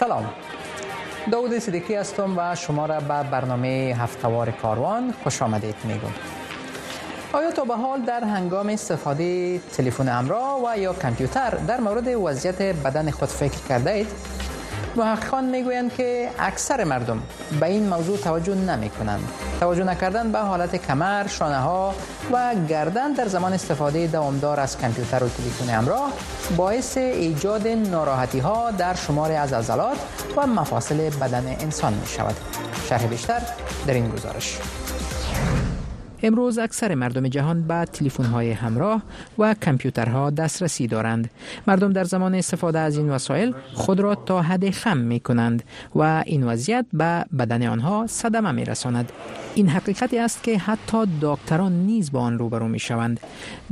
[0.00, 0.24] سلام
[1.32, 6.10] داود صدیقی هستم و شما را به برنامه هفتوار کاروان خوش آمدید میگم
[7.32, 12.62] آیا تا به حال در هنگام استفاده تلفن امرا و یا کامپیوتر در مورد وضعیت
[12.62, 14.08] بدن خود فکر کرده اید؟
[14.98, 17.22] محققان میگویند که اکثر مردم
[17.60, 19.28] به این موضوع توجه نمی کنند
[19.60, 21.94] توجه نکردن به حالت کمر، شانه ها
[22.32, 26.12] و گردن در زمان استفاده دوامدار از کامپیوتر و تلفن همراه
[26.56, 29.96] باعث ایجاد ناراحتی ها در شمار از عضلات
[30.36, 32.36] و مفاصل بدن انسان می شود
[32.88, 33.40] شرح بیشتر
[33.86, 34.58] در این گزارش
[36.26, 37.88] امروز اکثر مردم جهان به
[38.32, 39.02] های همراه
[39.38, 41.30] و کامپیوترها دسترسی دارند
[41.66, 45.62] مردم در زمان استفاده از این وسایل خود را تا حد خم می کنند
[45.96, 49.12] و این وضعیت به بدن آنها صدمه می رساند
[49.54, 53.20] این حقیقتی است که حتی دکتران نیز با آن روبرو می شوند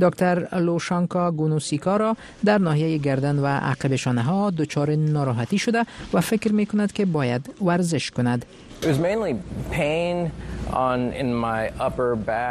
[0.01, 2.15] دکتر لوشانکا گونوسیکا را
[2.45, 7.49] در ناحیه گردن و عقب ها دچار ناراحتی شده و فکر می کند که باید
[7.65, 8.45] ورزش کند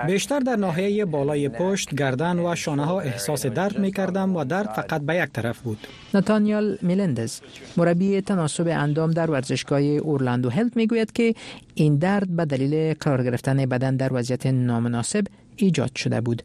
[0.06, 4.66] بیشتر در ناحیه بالای پشت، گردن و شانه ها احساس درد می کردم و درد
[4.66, 5.78] فقط به یک طرف بود.
[6.14, 7.40] نتانیال میلندز،
[7.76, 11.34] مربی تناسب اندام در ورزشگاه اورلاندو هلت می گوید که
[11.74, 15.24] این درد به دلیل قرار گرفتن بدن در وضعیت نامناسب
[15.56, 16.42] ایجاد شده بود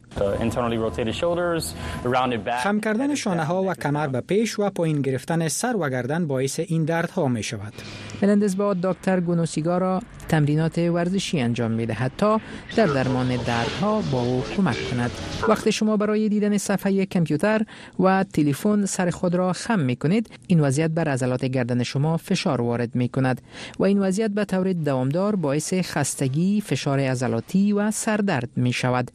[2.64, 6.60] خم کردن شانه ها و کمر به پیش و پایین گرفتن سر و گردن باعث
[6.60, 7.74] این دردها می شود
[8.22, 12.42] بلندزباد با دکتر گونوسیگا تمرینات ورزشی انجام می دهد تا
[12.76, 15.12] در درمان دردها با او کمک کند
[15.50, 17.62] وقتی شما برای دیدن صفحه کامپیوتر
[18.00, 22.62] و تلفن سر خود را خم می کنید این وضعیت بر عضلات گردن شما فشار
[22.62, 23.42] وارد می کند
[23.80, 29.12] و این وضعیت به طور دوامدار باعث خستگی فشار عضلاتی و سردرد می شود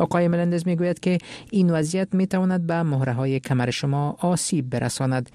[0.00, 1.18] آقای ملندز میگوید که
[1.50, 5.30] این وضعیت می تواند به مهره های کمر شما آسیب برساند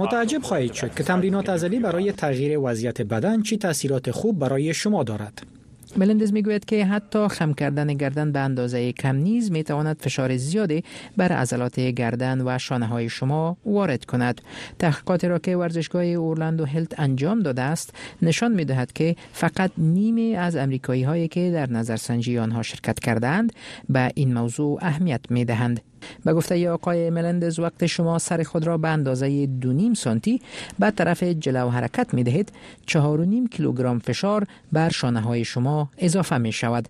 [0.00, 5.02] متعجب خواهید شد که تمرینات ازلی برای تغییر وضعیت بدن چی تاثیرات خوب برای شما
[5.02, 5.42] دارد
[5.96, 10.84] ملندز میگوید که حتی خم کردن گردن به اندازه کم نیز می تواند فشار زیادی
[11.16, 14.40] بر عضلات گردن و شانه های شما وارد کند
[14.78, 20.36] تحقیقاتی را که ورزشگاه اورلاندو هلت انجام داده است نشان می دهد که فقط نیمی
[20.36, 23.52] از امریکایی هایی که در نظرسنجی آنها شرکت کردند
[23.88, 25.80] به این موضوع اهمیت می دهند
[26.24, 30.40] به گفته آقای ملندز وقت شما سر خود را به اندازه دو نیم سانتی
[30.78, 32.52] به طرف جلو حرکت می دهید
[32.86, 36.88] چهار و نیم کیلوگرم فشار بر شانه های شما اضافه می شود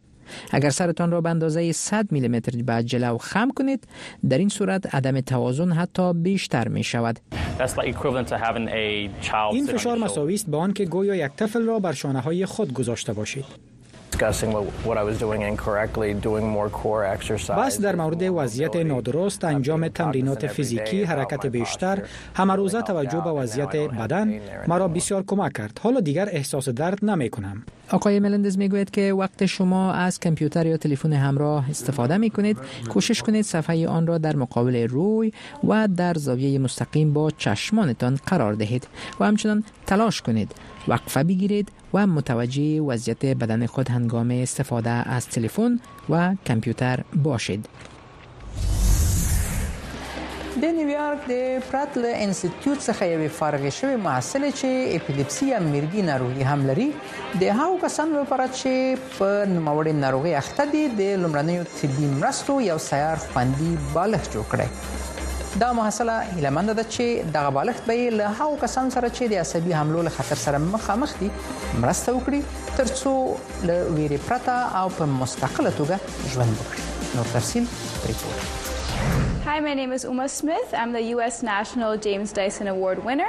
[0.50, 3.84] اگر سرتان را به اندازه 100 میلیمتر به جلو خم کنید
[4.28, 7.18] در این صورت عدم توازن حتی بیشتر می شود
[9.52, 12.72] این فشار مساوی است به آن که گویا یک طفل را بر شانه های خود
[12.72, 13.44] گذاشته باشید
[17.58, 22.02] بس در مورد وضعیت نادرست انجام تمرینات فیزیکی حرکت بیشتر
[22.58, 27.62] روزه توجه به وضعیت بدن مرا بسیار کمک کرد حالا دیگر احساس درد نمی کنم
[27.90, 32.58] آقای ملندز میگوید که وقت شما از کامپیوتر یا تلفن همراه استفاده می کنید
[32.90, 35.32] کوشش کنید صفحه آن را در مقابل روی
[35.68, 38.86] و در زاویه مستقیم با چشمانتان قرار دهید
[39.20, 40.54] و همچنان تلاش کنید
[40.88, 47.66] وقفه بگیرید و متوجه وضعیت بدن خود هنگام استفاده از تلفن و کامپیوتر باشید.
[50.62, 51.34] د نیویارک د
[51.72, 56.86] پراتل انسټیټیوټ څخه یو فارغ شوی محصل چې اپیلیپسي یا مرګي ناروغي هم لري
[57.42, 58.70] د هاو کسانو لپاره چې
[59.18, 64.66] په نوموړې ناروغي اخته دي د لمرنیو طبي مرستو یو سیار خوندي بالغ جوړ کړي
[65.60, 69.72] دا محصله هیلمند ده چې دغه بالښت به له هاو کسان سره چې د عصبي
[69.78, 71.28] حملو له خطر سره مخامخ دي
[71.82, 72.40] مرسته وکړي
[72.76, 73.14] ترڅو
[73.70, 76.82] له ویری پرتا او په مستقله توګه ژوند وکړي
[77.16, 78.66] نو تفصیل پریږدئ
[79.48, 80.70] Hi, my name is Uma Smith.
[80.80, 81.36] I'm the U.S.
[81.54, 83.28] National James Dyson Award winner.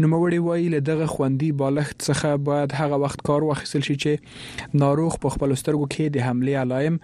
[0.00, 5.16] نوموړی وایي له دغه خوندې بالښت څخه باید هغه وخت کار واخیستل شي چې ناروغ
[5.24, 6.96] په خپل سترګو کې د حمله علایم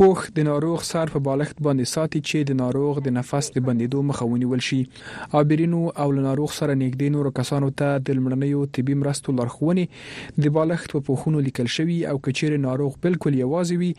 [0.00, 3.98] پوښ د ناروغ سر په بالښت باندې ساتي چې د ناروغ د نفس د بندیدو
[4.10, 4.78] مخه ونیول شي
[5.40, 10.54] آبرینو او له ناروغ سره نږدې نور کسانو ته د لمړنیو طبي مرستو لارښوونې د
[10.56, 13.90] بالښت په پوښونو لیکل شوی او کچیر ناروغ بالکل یوازې وي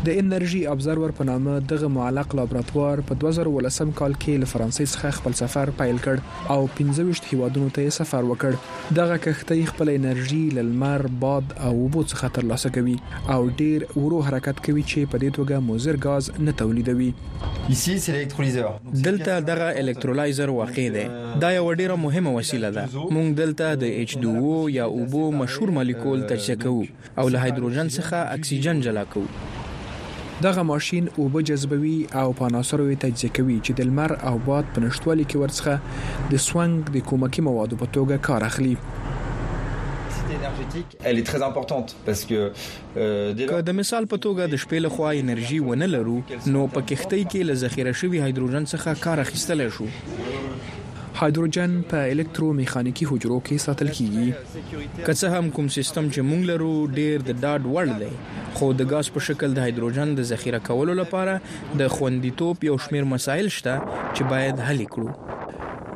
[0.07, 5.15] د انرژي ابزرور په نامه دغه معلق لابراتوار په 2018 کال کې له فرانسې څخه
[5.17, 8.55] خپل سفر پیل کړ او 15 هیوادونو ته سفر وکړ
[8.99, 12.95] دغه کښتۍ خپل انرژي للمر باد او وبو څخه ترلاسه کوي
[13.37, 19.69] او ډیر ورو حرکت کوي چې په دې توګه موزر غاز نه تولیدوي دلته دغه
[19.83, 21.13] الکترولایزر واقع دی euh,
[21.45, 26.55] دا یو ډیره مهمه وسیله ده مونږ دلته د H2O یا اوبو مشهور مالیکول تجزیه
[26.67, 26.83] کوو
[27.17, 29.49] او له هایدروجن څخه اکسیجن جلا کوو
[30.41, 34.81] دغه ماشين اوبه جذبوي او په عناصرو تجزیه کوي چې د لمر او باد په
[34.83, 38.75] نشټوالي کې ورڅخه د سونګ د کومکی موادو په توګه کار اخلي
[41.07, 44.89] elle est très importante parce que euh, که د مثال په توګه د شپې له
[44.95, 46.15] خوا انرژي ونه لرو
[46.53, 49.87] نو په کښتۍ کې له ذخیره شوی هایدروجن څخه کار اخیستل شو
[51.21, 56.73] هایدروجن په الکترومیخانیکی حجرو کې ساتل کیږي که څه هم کوم سیستم چې موږ لرو
[56.99, 58.13] ډیر د ډاډ وړ دی
[58.59, 61.33] خو د غاز په شکل د هایدروجن د ذخیره کولو لپاره
[61.81, 63.75] د خوندیتوب یو شمیر مسایل شته
[64.15, 65.09] چې باید حل کړو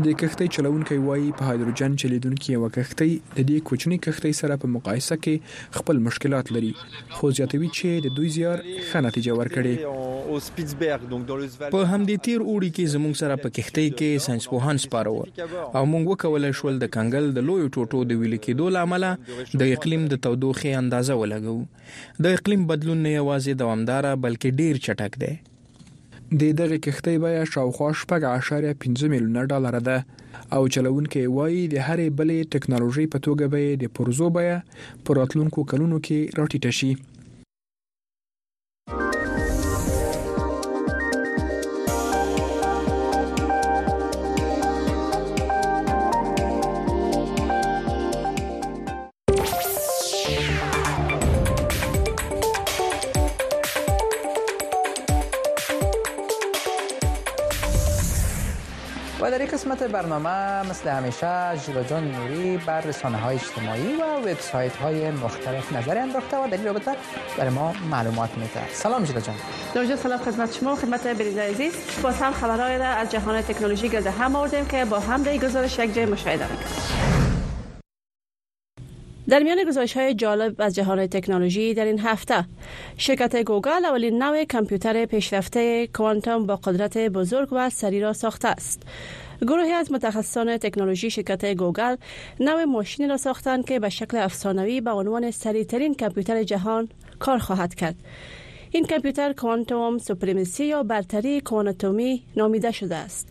[0.06, 4.70] د کښتۍ چلونکي وایي په هایدروجن چلیدونکو یو کښتۍ د دې کوچنۍ کښتۍ سره په
[4.76, 6.72] مقایسه کې خپل مشکلات لري
[7.18, 9.76] خو زیاتوي چې د دوی زیار ښه نتیجه ورکړي
[10.34, 16.52] په همدې تیر اوړي کې زموږ سره په کښتۍ کې ساينسپوهان سپارو او موږ وکولای
[16.62, 19.08] شول د کنګل د لوی ټوټو د ویل کېدو لامل
[19.64, 25.20] د اقلیم د تودوخې اندازه ولګو د اقلیم بدلون نه یوازې دوامدار بلکې ډیر چټک
[25.26, 25.34] دی
[26.41, 29.97] د دغه کښتۍ بیه شاوخوا 15.5 میلیونه ډالر ده
[30.55, 34.55] او چلوونکي وایي د هرې بلې ټکنالوژي په توګه به د پرزو بیه
[35.05, 36.91] پر راتلونکو کلونو کې راټیټه شي
[59.24, 60.30] و در این قسمت برنامه
[60.70, 66.38] مثل همیشه ژیلا جان نوری بر رسانه های اجتماعی و وبسایت های مختلف نظر انداخته
[66.38, 66.91] و در این رابطه
[67.38, 69.36] برای ما معلومات میده سلام جدا جان
[69.74, 71.74] درجا سلام خدمت شما خدمت بریز عزیز
[72.04, 75.80] با هم خبرهای را از جهان تکنولوژی گرد هم آوردیم که با هم در گزارش
[75.80, 77.43] یک جای مشاهده میکنیم
[79.30, 82.45] در میان گزارش های جالب از جهان تکنولوژی در این هفته
[82.98, 88.82] شرکت گوگل اولین نوع کامپیوتر پیشرفته کوانتوم با قدرت بزرگ و سری را ساخته است
[89.41, 91.95] گروهی از متخصصان تکنولوژی شرکت گوگل
[92.40, 96.90] نوع ماشینی را ساختند که به شکل افسانوی به عنوان ترین کامپیوتر جهان
[97.20, 97.95] کار خواهد کرد
[98.72, 103.28] این کامپیوتر کوانتوم سوپریمسی یا برتری کوانتومی نامیده شده است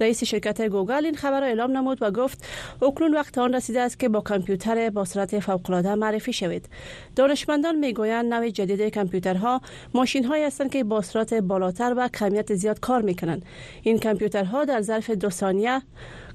[0.00, 2.44] رئیس شرکت گوگل این خبر را اعلام نمود و گفت
[2.82, 6.68] اکنون وقت آن رسیده است که با کامپیوتر با سرعت فوق‌العاده معرفی شوید
[7.16, 9.60] دانشمندان میگویند نوع جدید کامپیوترها
[9.94, 13.44] ماشینهایی هستند که با سرعت بالاتر و کمیت زیاد کار میکنند
[13.82, 15.82] این کامپیوترها در ظرف دو ثانیه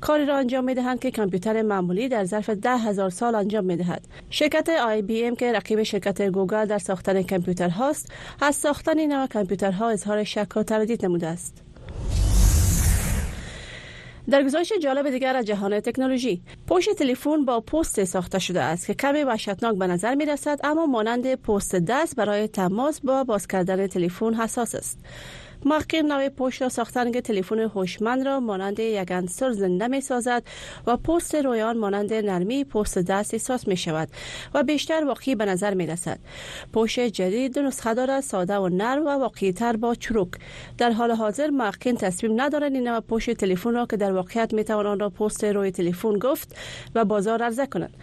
[0.02, 3.76] کاری را انجام می دهند که کامپیوتر معمولی در ظرف ده هزار سال انجام می
[3.78, 4.06] دهد.
[4.30, 7.24] شرکت آی بی ام که رقیب شرکت گوگل در ساختن
[7.72, 8.08] هاست
[8.42, 11.54] از ساختن نوع کامپیوترها اظهار شک و تردید نموده است.
[14.30, 18.94] در گزارش جالب دیگر از جهان تکنولوژی پوش تلفن با پست ساخته شده است که
[18.94, 23.88] کمی وحشتناک به نظر می رسد اما مانند پست دست برای تماس با باز کردن
[23.88, 24.98] تلفن حساس است
[25.66, 30.44] مخکیم نوی پوش را ساختن که تلفن هوشمند را مانند یک انصر زنده می سازد
[30.88, 34.10] و پست رویان مانند نرمی پست دست احساس می شود
[34.54, 36.20] و بیشتر واقعی به نظر می رسد
[36.74, 40.28] پوش جدید نسخه دارد ساده و نرم و واقعی تر با چروک
[40.78, 45.00] در حال حاضر مخکین تصمیم ندارد این نوع تلفن را که در واقعیت می توان
[45.00, 46.56] را پست روی تلفن گفت
[46.96, 47.94] و بازار عرضه کنند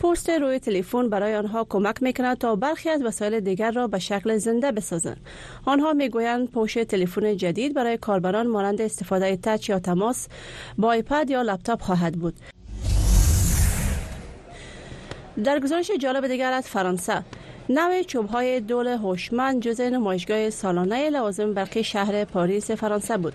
[0.00, 3.98] پست روی تلفن برای آنها کمک می کند تا برخی از وسایل دیگر را به
[3.98, 5.20] شکل زنده بسازند
[5.68, 6.48] آنها می گویند
[6.88, 10.26] تلفن تلفن جدید برای کاربران مانند استفاده تچ یا تماس
[10.78, 12.34] با آیپد یا لپتاپ خواهد بود
[15.44, 17.24] در گزارش جالب دیگر از فرانسه
[17.68, 23.34] چوب چوبهای دول هوشمند جزء نمایشگاه سالانه لوازم برقی شهر پاریس فرانسه بود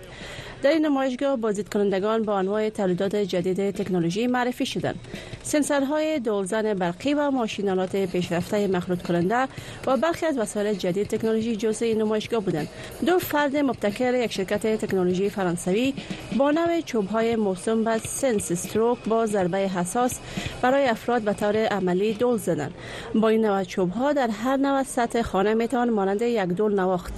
[0.62, 5.00] در این نمایشگاه بازدید کنندگان با انواع تولیدات جدید تکنولوژی معرفی شدند
[5.42, 9.48] سنسورهای دولزن برقی و ماشینالات پیشرفته مخلوط کننده
[9.86, 12.68] و برخی از وسایل جدید تکنولوژی جزء این نمایشگاه بودند
[13.06, 15.94] دو فرد مبتکر یک شرکت تکنولوژی فرانسوی
[16.38, 20.18] با نوع چوبهای موسوم به سنس استروک با ضربه حساس
[20.62, 22.74] برای افراد به طور عملی دول زدند
[23.14, 27.12] با این نوع چوبها در هر نوع سطح خانه مانند یک دول نواخت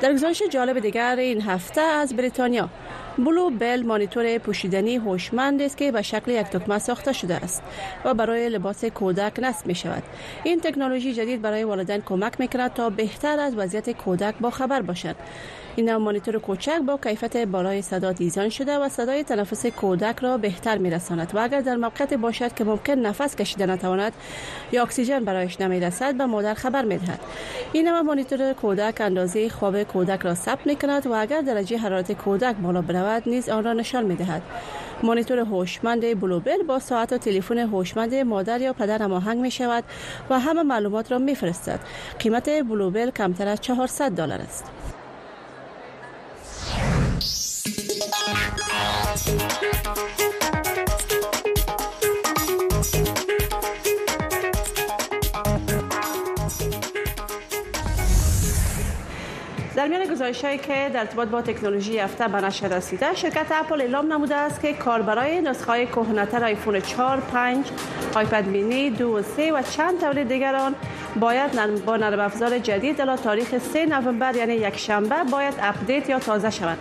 [0.00, 2.68] در گزارش جالب دیگر این هفته از بریتانیا
[3.18, 7.62] بلو بل مانیتور پوشیدنی هوشمند است که به شکل یک دکمه ساخته شده است
[8.04, 10.02] و برای لباس کودک نصب می شود
[10.44, 14.82] این تکنولوژی جدید برای والدین کمک می کند تا بهتر از وضعیت کودک با خبر
[14.82, 15.16] باشند
[15.76, 20.78] این مانیتور کوچک با کیفیت بالای صدا دیزاین شده و صدای تنفس کودک را بهتر
[20.78, 24.12] میرساند و اگر در موقعیت باشد که ممکن نفس کشیده نتواند
[24.72, 27.20] یا اکسیژن برایش نمیرسد به مادر خبر میدهد
[27.72, 32.56] این نوع مانیتور کودک اندازه خواب کودک را ثبت کند و اگر درجه حرارت کودک
[32.56, 34.42] بالا برود نیز آن را نشان میدهد
[35.02, 39.84] مانیتور هوشمند بلوبل با ساعت و تلفن هوشمند مادر یا پدر هماهنگ می شود
[40.30, 41.80] و همه معلومات را میفرستد
[42.22, 44.64] قیمت بلوبل کمتر از 400 دلار است
[48.30, 48.36] よ
[49.16, 49.36] し
[59.76, 63.80] در میان گزارش هایی که در ارتباط با تکنولوژی هفته به نشر رسیده شرکت اپل
[63.80, 67.66] اعلام نموده است که کاربرای نسخه های کهنه‌تر آیفون 4 5
[68.14, 70.74] آیپد مینی 2 و 3 و چند تولید دیگران
[71.20, 71.50] باید
[71.84, 76.50] با نرم افزار جدید الا تاریخ 3 نوامبر یعنی یک شنبه باید اپدیت یا تازه
[76.50, 76.78] شود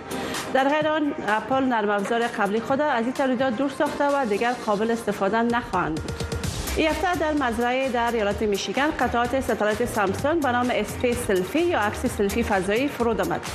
[0.54, 4.54] در غیر آن اپل نرم افزار قبلی خود از این تولیدات دور ساخته و دیگر
[4.66, 6.33] قابل استفاده نخواهند بود
[6.78, 12.06] این در مزرعه در ایالت میشیگان قطعات ستارت سامسونگ به نام اسپیس سلفی یا عکس
[12.06, 13.46] سلفی فضایی فرود آمد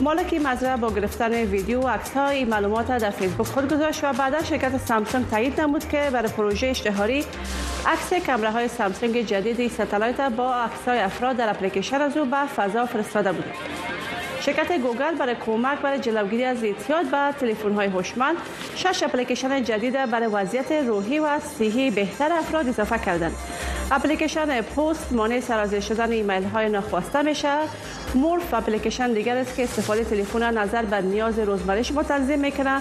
[0.00, 4.42] مالک مزرعه با گرفتن ویدیو و عکس های معلومات در فیسبوک خود گذاشت و بعدا
[4.42, 7.24] شرکت سامسونگ تایید نمود که برای پروژه اشتهاری
[7.86, 12.46] عکس کمره های سامسونگ جدید ستلایت با عکس های افراد در اپلیکیشن از او به
[12.56, 13.44] فضا فرستاده بود
[14.40, 18.36] شرکت گوگل برای کمک برای جلوگیری از اعتیاد به تلفن های هوشمند
[18.74, 23.32] شش اپلیکیشن جدید برای وضعیت روحی و صحی بهتر افراد افراد اضافه کردن
[23.92, 27.58] اپلیکیشن پست مانع سرازیر شدن ایمیل های ناخواسته میشه
[28.14, 32.76] مورف اپلیکیشن دیگر است که استفاده تلفن نظر به نیاز روزمره شما تنظیم میکنه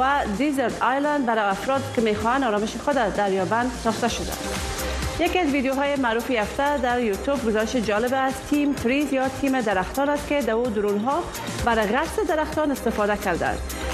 [0.00, 0.04] و
[0.38, 4.32] دیزرت آیلند برای افراد که میخوان آرامش خود دریابند ساخته شده
[5.20, 10.08] یکی از ویدیوهای معروف یفته در یوتیوب گزارش جالب از تیم تریز یا تیم درختان
[10.08, 11.22] است که دو درون ها
[11.64, 13.46] برای غرس درختان استفاده کرده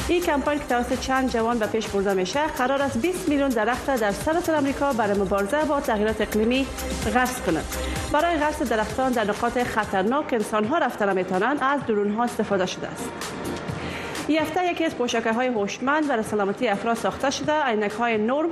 [0.08, 3.86] این کمپاین که توسط چند جوان به پیش برده میشه قرار است 20 میلیون درخت
[4.00, 6.66] در سراسر آمریکا برای مبارزه با تغییرات اقلیمی
[7.14, 7.64] غرس کند
[8.12, 13.08] برای غرس درختان در نقاط خطرناک انسانها رفتن میتونند از درون ها استفاده شده است
[14.28, 18.46] یفته یکی از پوشاک های هوشمند برای سلامتی افراد ساخته شده عینک های نرم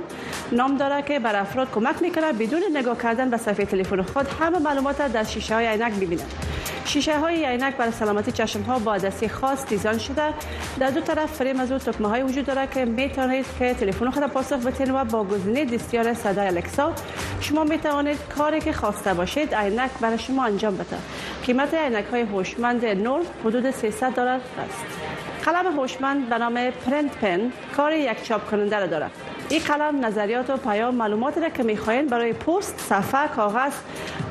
[0.51, 4.59] نام داره که بر افراد کمک میکنه بدون نگاه کردن به صفحه تلفن خود همه
[4.59, 6.33] معلومات را در شیشه های عینک ببینند
[6.85, 10.33] شیشه های عینک برای سلامتی چشم ها با دستی خاص دیزاین شده
[10.79, 14.09] در دو طرف فریم از او تکمه های وجود داره که می توانید که تلفن
[14.09, 16.93] خود پاسخ بدین و با گزینه دستیار صدای الکسا
[17.41, 20.97] شما می توانید کاری که خواسته باشید عینک برای شما انجام بده
[21.45, 24.27] قیمت عینک های هوشمند نور حدود 300 دلار
[24.69, 24.85] است
[25.45, 29.11] قلم هوشمند به نام پرنت پن کار یک چاپ کننده را دارد
[29.49, 33.71] این قلم نظریات و پیام معلومات را که میخواین برای پوست، صفحه کاغذ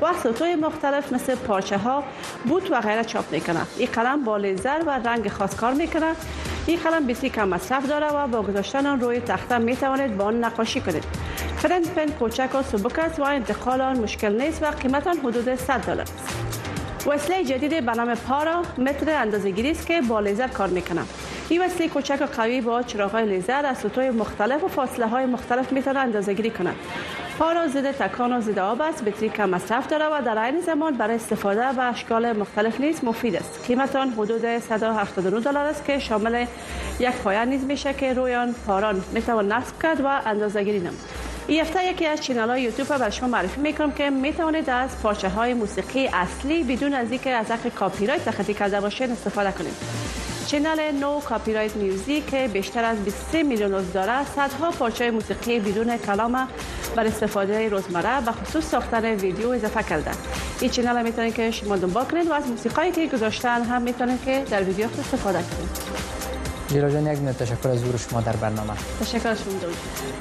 [0.01, 2.03] و سطوح مختلف مثل پارچه ها
[2.45, 6.15] بوت و غیره چاپ میکنند این قلم با لیزر و رنگ خاص کار میکند
[6.65, 10.25] این قلم بسیار کم مصرف داره و با گذاشتن آن روی تخته می توانید با
[10.25, 11.03] آن نقاشی کنید
[11.57, 15.81] فرند پن کوچک و سبک است و انتقال آن مشکل نیست و قیمت حدود 100
[15.85, 16.39] دلار است
[17.07, 21.01] وسیله جدید به نام پارا متر اندازه است که با لیزر کار میکنه
[21.49, 25.71] این وسیله کوچک و قوی با چراغ لیزر از سطوح مختلف و فاصله های مختلف
[25.71, 26.75] میتونه گیری کند
[27.39, 30.93] پارا زده تکان و ضد آب است بطری کم مصرف داره و در عین زمان
[30.93, 35.99] برای استفاده و اشکال مختلف نیز مفید است قیمت آن حدود 179 دلار است که
[35.99, 36.45] شامل
[36.99, 40.01] یک پایان نیز میشه که روی آن پاران میتوان نصب کرد
[40.55, 40.99] و گیری نمود
[41.47, 44.89] این هفته یکی از چینل های یوتیوب را بر شما معرفی میکنم که میتوانید از
[45.03, 49.51] پارچه های موسیقی اصلی بدون از اینکه از حق کاپی رایت تخطی کرده باشین استفاده
[49.51, 49.73] کنید
[50.47, 55.59] چینل نو کاپی رایت میوزیک که بیشتر از 23 میلیون عضو داره صدها پارچه موسیقی
[55.59, 56.47] بدون کلام
[56.95, 60.11] بر استفاده روزمره و خصوص ساختن ویدیو اضافه کرده
[60.61, 64.43] این چینل میتونید که شما دنبال کنید و از موسیقی که گذاشتن هم میتونید که
[64.51, 66.22] در ویدیو استفاده کنید
[66.73, 69.53] جیرا جان یک منت تشکر از زور شما در برنامه تشکر از شما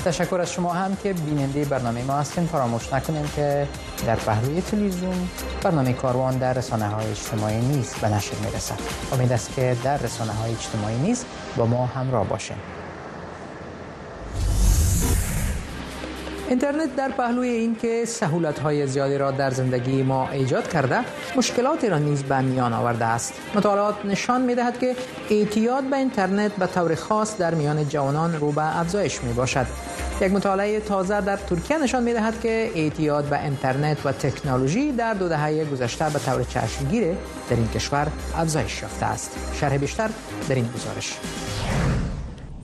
[0.04, 3.66] تشکر از شما هم که بیننده برنامه ما هستین فراموش نکنین که
[4.06, 5.28] در پهلوی تلویزیون
[5.62, 8.78] برنامه کاروان در رسانه های اجتماعی نیست به نشر میرسد
[9.12, 11.26] امید است که در رسانه های اجتماعی نیست
[11.56, 12.56] با ما همراه باشین
[16.48, 18.04] اینترنت در پهلوی اینکه
[18.62, 21.00] های زیادی را در زندگی ما ایجاد کرده
[21.36, 24.94] مشکلاتی را نیز به میان آورده است مطالعات نشان میدهد که
[25.30, 29.66] اعتیاد به اینترنت به طور خاص در میان جوانان رو به افزایش می باشد
[30.20, 35.28] یک مطالعه تازه در ترکیه نشان میدهد که اعتیاد به اینترنت و تکنولوژی در دو
[35.28, 37.16] دهه گذشته به طور چشمگیر در
[37.56, 38.06] این کشور
[38.36, 40.10] افزایش یافته است شرح بیشتر
[40.48, 41.16] در این گزارش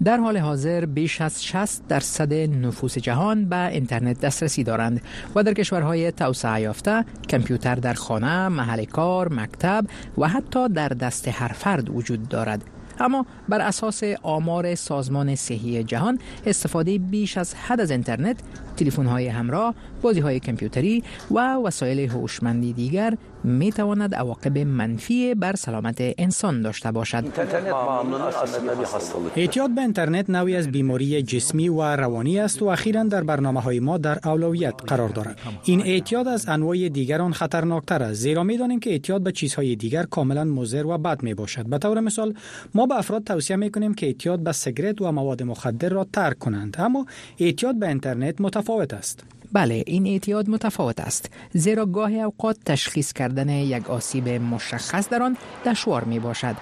[0.04, 5.00] در حال حاضر بیش از 60 درصد نفوس جهان به اینترنت دسترسی دارند
[5.34, 9.84] و در کشورهای توسعه یافته کامپیوتر در خانه، محل کار، مکتب
[10.18, 12.64] و حتی در دست هر فرد وجود دارد
[13.00, 18.36] اما بر اساس آمار سازمان صحی جهان استفاده بیش از حد از اینترنت
[18.76, 26.62] تلفن‌های همراه، بازی‌های کامپیوتری و وسایل هوشمندی دیگر می تواند عواقب منفی بر سلامت انسان
[26.62, 27.24] داشته باشد
[29.36, 33.80] اعتیاد به اینترنت نوعی از بیماری جسمی و روانی است و اخیرا در برنامه های
[33.80, 38.80] ما در اولویت قرار دارد این اعتیاد از انواع دیگران خطرناکتر است زیرا می دانیم
[38.80, 42.34] که اعتیاد به چیزهای دیگر کاملا مضر و بد می باشد به طور مثال
[42.74, 46.38] ما به افراد توصیه می کنیم که اعتیاد به سگرت و مواد مخدر را ترک
[46.38, 47.06] کنند اما
[47.38, 53.48] اعتیاد به اینترنت متفاوت است بله این اعتیاد متفاوت است زیرا گاهی اوقات تشخیص کردن
[53.48, 56.56] یک آسیب مشخص در آن دشوار می باشد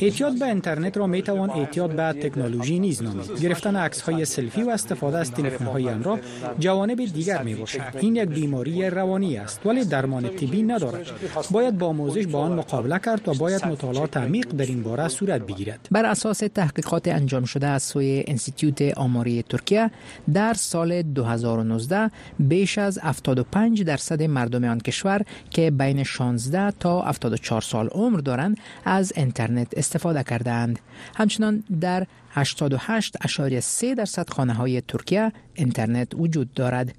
[0.00, 4.62] اعتیاد به اینترنت را می توان اعتیاد به تکنولوژی نیز نامید گرفتن عکس های سلفی
[4.62, 6.18] و استفاده از تلفن های آن را
[6.58, 11.06] جوانب دیگر می باشد این یک بیماری روانی است ولی درمان طبی ندارد
[11.50, 15.40] باید با آموزش با آن مقابله کرد و باید مطالعات عمیق در این باره صورت
[15.42, 19.90] بگیرد بر اساس تحقیقات انجام شده از سوی انستیتوت آماری ترکیه
[20.32, 25.20] در سال 2019 بیش از 75 درصد مردم آن کشور
[25.50, 30.78] که بین 16 تا 74 سال عمر دارند از اینترنت استفاده کرده اند.
[31.16, 33.66] همچنان در 88.3
[33.96, 36.94] درصد خانه های ترکیه اینترنت وجود دارد.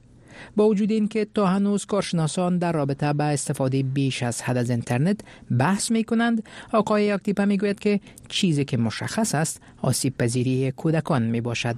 [0.55, 5.19] با وجود اینکه تا هنوز کارشناسان در رابطه به استفاده بیش از حد از اینترنت
[5.59, 6.43] بحث می کنند
[6.73, 7.99] آقای اکتیپا می گوید که
[8.29, 11.75] چیزی که مشخص است آسیب پذیری کودکان می باشد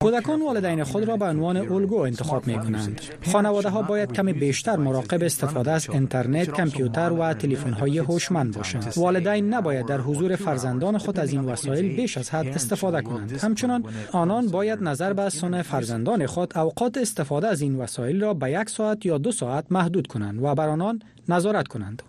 [0.00, 3.00] کودکان والدین خود را به عنوان الگو انتخاب می کنند
[3.32, 8.92] خانواده ها باید کمی بیشتر مراقب استفاده از اینترنت کامپیوتر و تلفن های هوشمند باشند
[8.96, 13.84] والدین نباید در حضور فرزندان خود از این وسایل بیش از حد استفاده کنند همچنین
[14.12, 18.52] آنان باید نظر به سن فرزندان خود اوقات استفاده استفاده از این وسایل را به
[18.52, 22.02] یک ساعت یا دو ساعت محدود کنند و بر آنان نظارت کنند.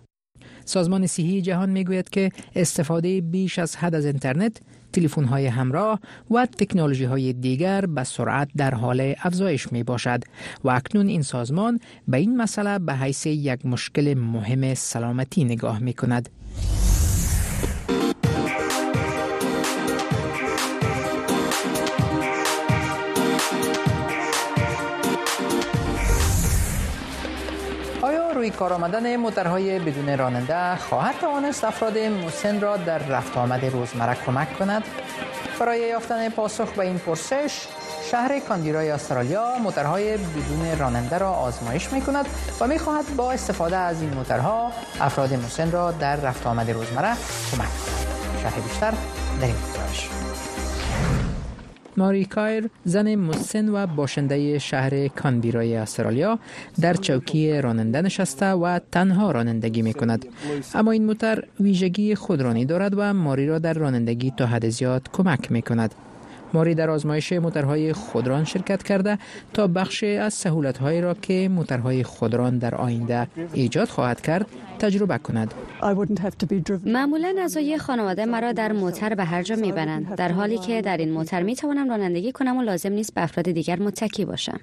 [0.64, 4.56] سازمان صحی جهان میگوید که استفاده بیش از حد از اینترنت،
[4.92, 6.00] تلفن های همراه
[6.30, 10.22] و تکنولوژی های دیگر به سرعت در حال افزایش می باشد
[10.64, 11.78] و اکنون این سازمان
[12.08, 16.28] به این مسئله به حیث یک مشکل مهم سلامتی نگاه می کند.
[28.42, 34.16] روی کار آمدن موترهای بدون راننده خواهد توانست افراد مسن را در رفت آمد روزمره
[34.26, 34.82] کمک کند
[35.60, 37.66] برای یافتن پاسخ به این پرسش
[38.10, 42.26] شهر کاندیرای استرالیا موترهای بدون راننده را آزمایش می کند
[42.60, 47.16] و می خواهد با استفاده از این موترها افراد مسن را در رفت آمد روزمره
[47.50, 48.90] کمک کند شهر بیشتر
[49.40, 50.08] در این گزارش
[51.96, 56.38] ماری کایر زن مسن و باشنده شهر کانبیرای استرالیا
[56.80, 60.26] در چوکی راننده نشسته و تنها رانندگی می کند
[60.74, 65.52] اما این موتر ویژگی خودرانی دارد و ماری را در رانندگی تا حد زیاد کمک
[65.52, 65.94] می کند
[66.54, 69.18] ماری در آزمایش موترهای خودران شرکت کرده
[69.52, 70.46] تا بخشی از
[70.80, 74.46] هایی را که موترهای خودران در آینده ایجاد خواهد کرد
[74.78, 75.54] تجربه کند
[76.86, 81.12] معمولا اعضای خانواده مرا در موتر به هر جا میبرند در حالی که در این
[81.12, 84.60] موتر می توانم رانندگی کنم و لازم نیست به افراد دیگر متکی باشم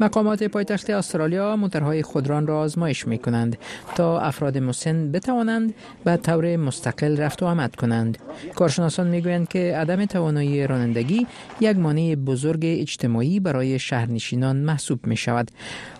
[0.00, 3.56] مقامات پایتخت استرالیا موترهای خودران را آزمایش می کنند
[3.94, 8.18] تا افراد مسن بتوانند به طور مستقل رفت و آمد کنند
[8.54, 11.26] کارشناسان می گویند که عدم توانایی رانندگی
[11.60, 15.50] یک مانع بزرگ اجتماعی برای شهرنشینان محسوب می شود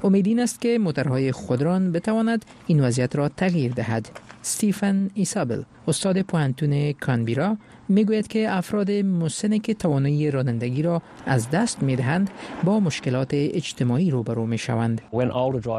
[0.04, 4.08] امید این است که موترهای خودران بتواند این وضعیت را تغییر دهد
[4.40, 7.56] استیفن ایسابل استاد پوانتون کانبیرا
[7.88, 12.30] میگوید که افراد مسنی که توانایی رانندگی را از دست میدهند
[12.64, 15.00] با مشکلات اجتماعی روبرو شوند.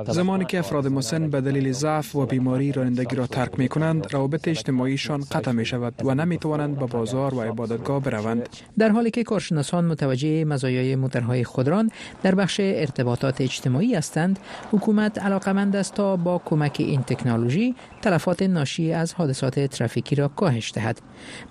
[0.08, 4.48] زمانی که افراد مسن به دلیل ضعف و بیماری رانندگی را ترک می کنند روابط
[4.48, 8.50] اجتماعیشان قطع می شود و نمی توانند به بازار و عبادتگاه بروند
[8.80, 11.92] در حالی که کارشناسان متوجه مزایای موترهای خودران
[12.24, 14.40] در بخش ارتباطات اجتماعی هستند
[14.72, 20.72] حکومت علاقمند است تا با کمک این تکنولوژی تلفات ناشی از حادثات ترافیکی را کاهش
[20.76, 21.02] دهد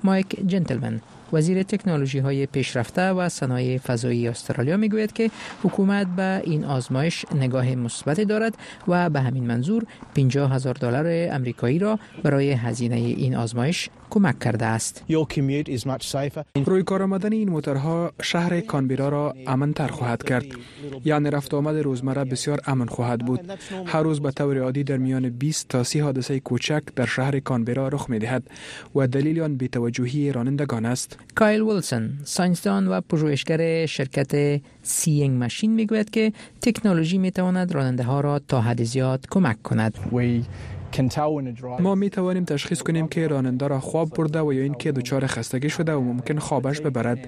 [0.05, 1.01] مایک جنتلمن
[1.33, 5.31] وزیر تکنولوژی های پیشرفته و صنایع فضایی استرالیا میگوید که
[5.63, 8.55] حکومت به این آزمایش نگاه مثبت دارد
[8.89, 9.85] و به همین منظور
[10.17, 11.05] 50 هزار دلار
[11.35, 15.05] امریکایی را برای هزینه این آزمایش کمک کرده است
[16.67, 19.35] روی کار آمدن این موترها شهر کانبیرا را
[19.75, 20.45] تر خواهد کرد
[21.05, 23.41] یعنی رفت آمد روزمره بسیار امن خواهد بود
[23.87, 27.89] هر روز به طور عادی در میان 20 تا 30 حادثه کوچک در شهر کانبیرا
[27.89, 28.43] رخ می دهد
[28.95, 36.11] و دلیل آن توجهی رانندگان است کایل ویلسون ساینسدان و پژوهشگر شرکت سینگ ماشین میگوید
[36.11, 36.33] که
[36.63, 39.95] تکنولوژی می تواند راننده ها را تا حد زیاد کمک کند
[41.81, 45.69] ما می توانیم تشخیص کنیم که راننده را خواب برده و یا اینکه دچار خستگی
[45.69, 47.19] شده و ممکن خوابش ببرد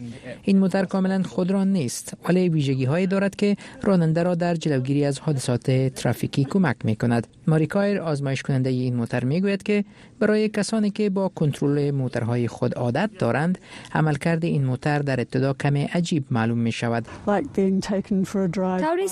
[0.43, 5.05] این موتر کاملا خود را نیست ولی ویژگی هایی دارد که راننده را در جلوگیری
[5.05, 9.84] از حادثات ترافیکی کمک می کند ماریکایر آزمایش کننده این موتر می گوید که
[10.18, 13.59] برای کسانی که با کنترل موترهای خود عادت دارند
[13.94, 17.05] عملکرد این موتر در ابتدا کم عجیب معلوم می شود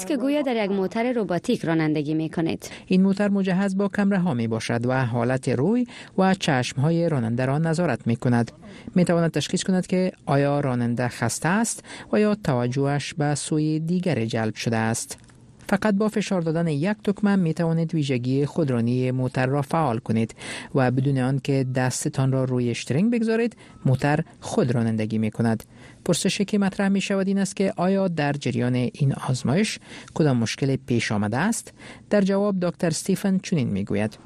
[0.08, 2.64] که گویا در یک موتر رباتیک رانندگی می کند.
[2.86, 5.86] این موتر مجهز با کمره ها می باشد و حالت روی
[6.18, 8.52] و چشم های راننده را نظارت می کند
[8.94, 14.24] می تواند تشخیص کند که آیا راننده خسته است و یا توجهش به سوی دیگر
[14.24, 15.18] جلب شده است
[15.68, 20.34] فقط با فشار دادن یک تکمه می توانید ویژگی خودرانی موتر را فعال کنید
[20.74, 23.56] و بدون آنکه دستتان را روی شترینگ بگذارید
[23.86, 25.62] موتر خود رانندگی می کند
[26.04, 29.78] پرسشی که مطرح می شود این است که آیا در جریان این آزمایش
[30.14, 31.72] کدام مشکل پیش آمده است
[32.10, 34.18] در جواب دکتر استیفن چنین می گوید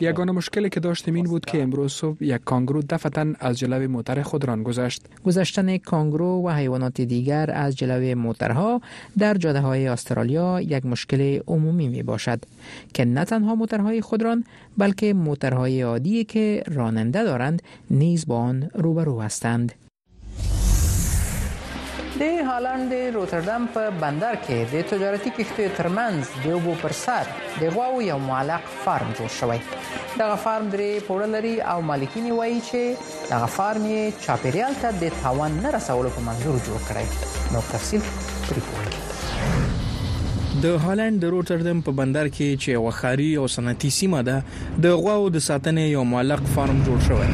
[0.00, 4.22] یگانه مشکلی که داشتیم این بود که امروز صبح یک کانگرو دفتن از جلوی موتر
[4.22, 8.80] خود ران گذشت گذشتن کانگرو و حیوانات دیگر از جلوی موترها
[9.18, 12.38] در جاده های استرالیا یک مشکل عمومی می باشد
[12.94, 14.44] که نه تنها موترهای خودران
[14.78, 19.72] بلکه موترهای عادی که راننده دارند نیز با آن روبرو هستند
[22.20, 27.24] د هالند روتردام په بندر کې د تجارتي کښتیو ترمنځ د اوبو پر سر
[27.56, 29.60] د غواو یو معلق فارم جوړ شوی
[30.18, 32.82] دغه فارم درې پوړه لري او مالکینی وایي چې
[33.32, 37.06] دغه فارم یې چاپیریال ته د تاوان نه رسولو په منظور جوړ کړی
[37.56, 38.00] نو تفصیل
[38.48, 38.86] پریکول
[40.62, 44.38] د هالند روټردم په بندر کې چې وخاري او صنعتي سیمه ده
[44.88, 47.30] د غواو د ساتنې یو معلق فارم جوړ شوی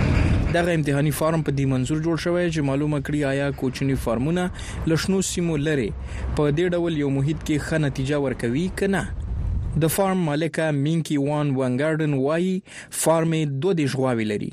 [0.57, 4.43] دغه امتحاني فارم په دې منزور جوړ شوی چې معلومه کړي آیا کوچنی فارمونه
[4.91, 5.87] لښنو سیمو لري
[6.37, 9.03] په دې ډول یو محیط کې ښه نتیجه ورکوي کنه
[9.85, 12.53] د فارم مالکه مینکی وان وانګارډن وایي
[13.03, 14.51] فارمې دوه دي ژغواوي لري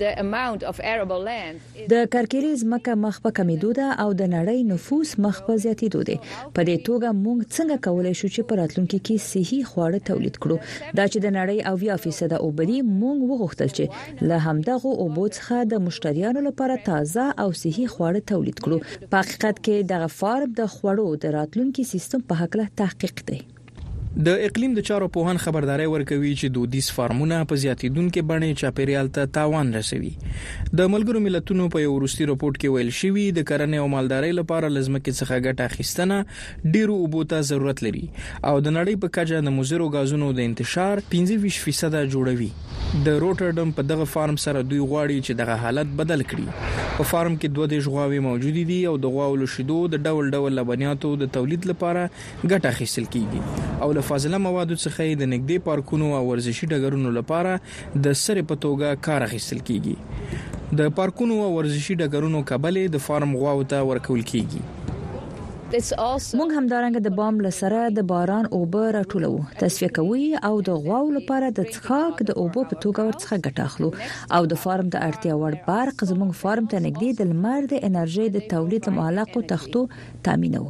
[0.00, 6.16] د کرکیلې ځمکه مخ په کمیدو ده او د نړۍ نفوس مخ په زیاتېدو ده
[6.56, 10.56] په دې توګه موږ څنګه کولای شو چې په راتلونکي کې صحي خواړه تولید کړو
[10.98, 15.06] دا چې د نړۍ او یا فیصد او بری موږ وغوښتل چې له همدغه او
[15.16, 18.78] بوڅخه د مشتریانو لپاره تازه او صحي خواړه تولید کړو
[19.12, 23.40] په حقیقت کې د فارم د خوړو د راتلونکي سیستم په حق له تحقیق دی
[24.16, 29.30] د اقلیم د چارو پوهان خبرداري ورکوي چې دودیز فارمونه په زیاتیدونکو بڼه چاپیریال ته
[29.36, 30.10] تاوان رسوي
[30.80, 34.70] د ملګرو ملتونو په یو روسي رپورت کې ویل شوی د کرنې او مالدارۍ لپاره
[34.76, 39.56] لازمه کې څخه ګټه اخیستنه ډیرو اوبوته ضرورت لري او د نړۍ په کچه د
[39.60, 42.52] مزرو غازونو د انتشار 15% جوړوي
[42.92, 46.46] د روټرډم په دغه فارم سره دوی غواړي چې دغه حالت بدل کړي
[46.96, 50.52] په فارم کې دوه د ژغواوي موجود دي او د غواولو شیدو د ډول ډول
[50.58, 56.12] لبنیاتو د تولید لپاره ګټه حاصل کیږي او له فاضله موادو څخه د نګدي پارکونو
[56.18, 61.98] او ورزشي ډګرونو لپاره د سره په توګه کار اخیستل کیږي د پارکونو او ورزشي
[62.04, 64.64] ډګرونو کابلې د فارم غواوته ورکول کیږي
[65.74, 69.30] موږ همدارنګه د بام لسره د باران اوبه راټولو
[69.60, 73.88] تصفیه کوي او د غواو لپاره د څښاک د اوبو په توګه ورڅخه ګټه اخلو
[74.38, 78.28] او د فارم د اړتیا وړ برق زموږ فارم ته نږدې د لمر د انرژي
[78.36, 79.84] د تولید معلقو تختو
[80.28, 80.62] تامینو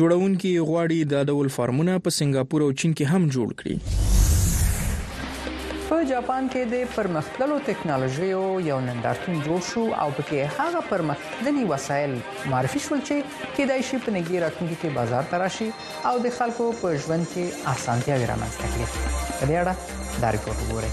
[0.00, 4.12] جوړونکو غواړي د ډول فارمونه په سنگاپور او چین کې هم جوړ کړي
[5.94, 8.38] په جاپان کې د پرمختللو ټکنالوژیو
[8.68, 12.16] یو نندارتون جوړ شو او پکې هغه پرمختللي وسایل
[12.54, 15.68] معرفي شول چې کېدای شي په نګي راتلونکي کې بازار ته راشي
[16.10, 19.74] او د خلکو په ژوند کې اسانتیا ورامنځته کړي په دې اړه
[20.24, 20.92] دا ریپورت وګورئ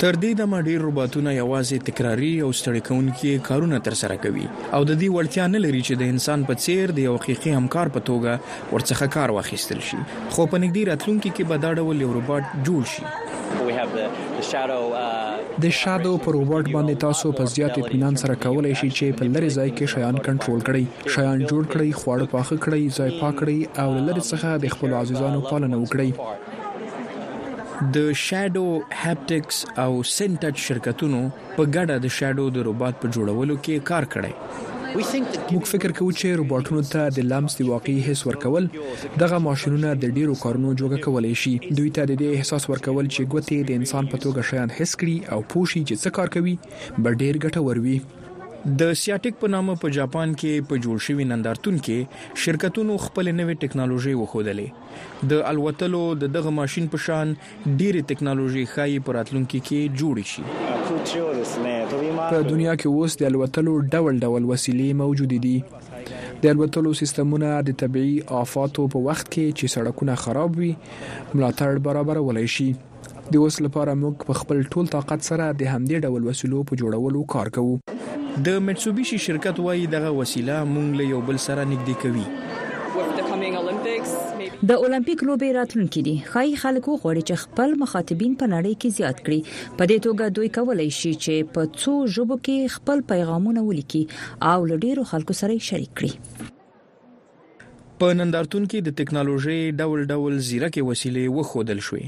[0.00, 4.42] تر دې د مډیر روباتونه یوازې تکراری او ستړي کونکي کارونه ترسره کوي
[4.76, 7.90] او د دې وړتیا نه لري چې د انسان په څیر د یو حقيقي همکار
[7.94, 10.00] په توګه ورڅخه کار واخیستل شي
[10.34, 13.06] خو په نګدي راتلونکي کې به دا ډول یو روبات جوړ شي
[13.86, 14.76] uh,
[15.66, 19.50] د شادو پر روبات باندې تاسو په زیات اطمینان سره کولای شئ چې په لری
[19.56, 23.90] ځای کې شیان کنټرول کړئ شیان جوړ کړئ خواړه پاخه کړئ ځای پاک کړئ او
[24.10, 26.64] لری څخه د خپل عزیزانو پالنه وکړئ
[27.94, 28.62] د شیډو
[29.00, 31.18] هپټکس او سنټچ شرکتونو
[31.56, 34.32] په ګډه د شیډو د روبات په جوړولو کې کار کړی
[34.96, 38.68] موږ فکر کوو چې روباټونو ته د لمس دی واقعي حس ورکول
[39.22, 43.30] دغه ماشينونه د ډیرو کارونو جوګه کولای شي دوی ته د دې احساس ورکول چې
[43.32, 47.24] ګوتې د انسان په توګه شیان حس کړي او پوښي چې څه کار کوي به
[47.24, 47.98] ډیر ګټور وي
[48.70, 53.54] د سیاټیک په نامه په جاپان کې په جوړ شوی نندارتون کې شرکتونو خپل نوې
[53.64, 60.26] ټکنالوژي وښودلې د الوتلو د دغه ماشين په شان ډېری ټکنالوژي خای پراتلونکو کې جوړی
[60.32, 65.54] شي په دنیا کې اوس د الوتلو ډول ډول وسیلې موجود دي
[66.42, 68.04] د الوتلو سیستمونه د طبي
[68.42, 72.68] آفاتو په وخت کې چې سړکونه خراب وي ملاتړ برابرولای شي
[73.32, 77.26] د اوس لپاره موږ په خپل ټول طاقت سره د همدې ډول وسیلو په جوړولو
[77.38, 77.78] کار کوو
[78.44, 83.38] د میتسوبیشي شرکت وایي دغه وسیله مونږ له یو بل سره نږدې کوي
[84.70, 89.24] د اولمپیک لوبي راتلونکي دي خای خلکو غوړي چې خپل مخاطبین په نړۍ کې زیات
[89.28, 89.40] کړي
[89.80, 94.04] په دې توګه دوی کولای شي چې په څو ژبو کې خپل پیغامونه ولیکي
[94.52, 96.12] او لډیرو خلکو سره شریک کړي
[98.04, 102.06] په نندارتون کې د ټکنالوژي ډول ډول زیرکې وسیلې وښودل شوې